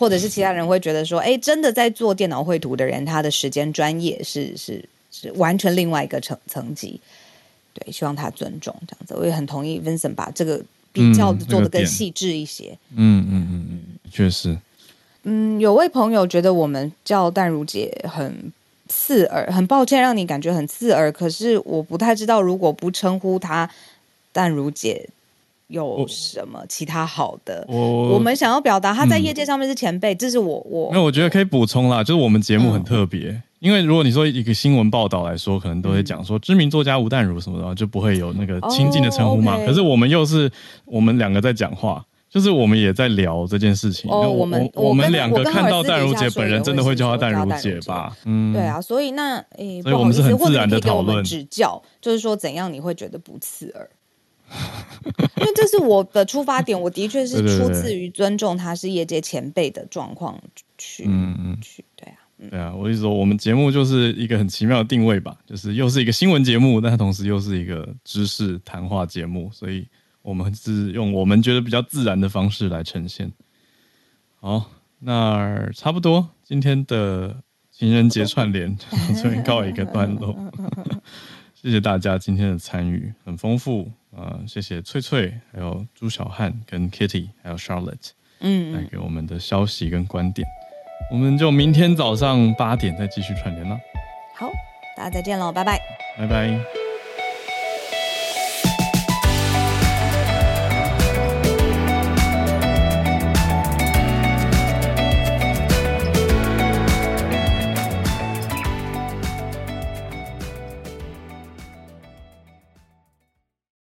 [0.01, 4.83] 或者是其他人会觉得说，哎，真的在做电脑绘图的人，他的时间专业是是
[5.13, 6.99] 是完全另外一个层层级。
[7.75, 9.15] 对，希望他尊重这样子。
[9.15, 10.59] 我也很同意 Vincent 把这个
[10.91, 12.71] 比较做的更细致一些。
[12.97, 13.81] 嗯嗯嗯嗯，
[14.11, 14.57] 确实。
[15.25, 18.51] 嗯，有位朋友觉得我们叫淡如姐很
[18.89, 21.13] 刺耳，很抱歉让你感觉很刺耳。
[21.13, 23.71] 可是我不太知道，如果不称呼她
[24.33, 25.11] 淡如姐。
[25.71, 27.65] 有什么其他好的？
[27.69, 30.91] 我我们想要表达他在业界上面是前辈，这是我我。
[30.93, 39.57] 那我觉得可以补充啦，就是我们节目很特别，因为如果你说一个新闻报道来说，可能都会讲说知名作家吴淡如什么的，就不会有那个亲近的称呼嘛。
[39.65, 40.51] 可是我们又是
[40.85, 44.11] 我们两个在讲话，就是我们也在聊这件事情。
[44.11, 48.17] 哦，我们我们两个看到淡如姐本人，真的会叫她淡如姐吧？
[48.25, 53.89] 嗯，对啊，所以那诶，所以我们是很自然的讨论指教，就是说怎样你会觉得不刺耳。
[55.39, 60.39] 因为这是我的出发点，我的确是出自于尊重他是业界前辈的状况
[60.77, 61.59] 去，嗯嗯。
[61.61, 62.19] 去，对啊，
[62.51, 69.87] 对啊，我意思说，我们节目就是一个很奇妙的定位吧，就是又是一个新闻节目，但同时又是一个知识谈话节目，所以
[70.23, 73.33] 我们是用我们觉得比较自然的方式来呈现。
[74.41, 78.77] 好，那差不多今天的情人节串联
[79.23, 80.37] 这边告一个段落，
[81.63, 83.91] 谢谢大家今天的参与，很丰富。
[84.17, 90.49] 呃，谢谢翠翠，还有朱小汉跟 Kitty，还有 Charlotte，嗯，来给我们的消息跟观点，
[91.13, 93.79] 我们就明天早上八点再继续串联了。
[94.35, 94.51] 好，
[94.97, 95.79] 大家再见喽，拜拜，
[96.17, 96.90] 拜拜。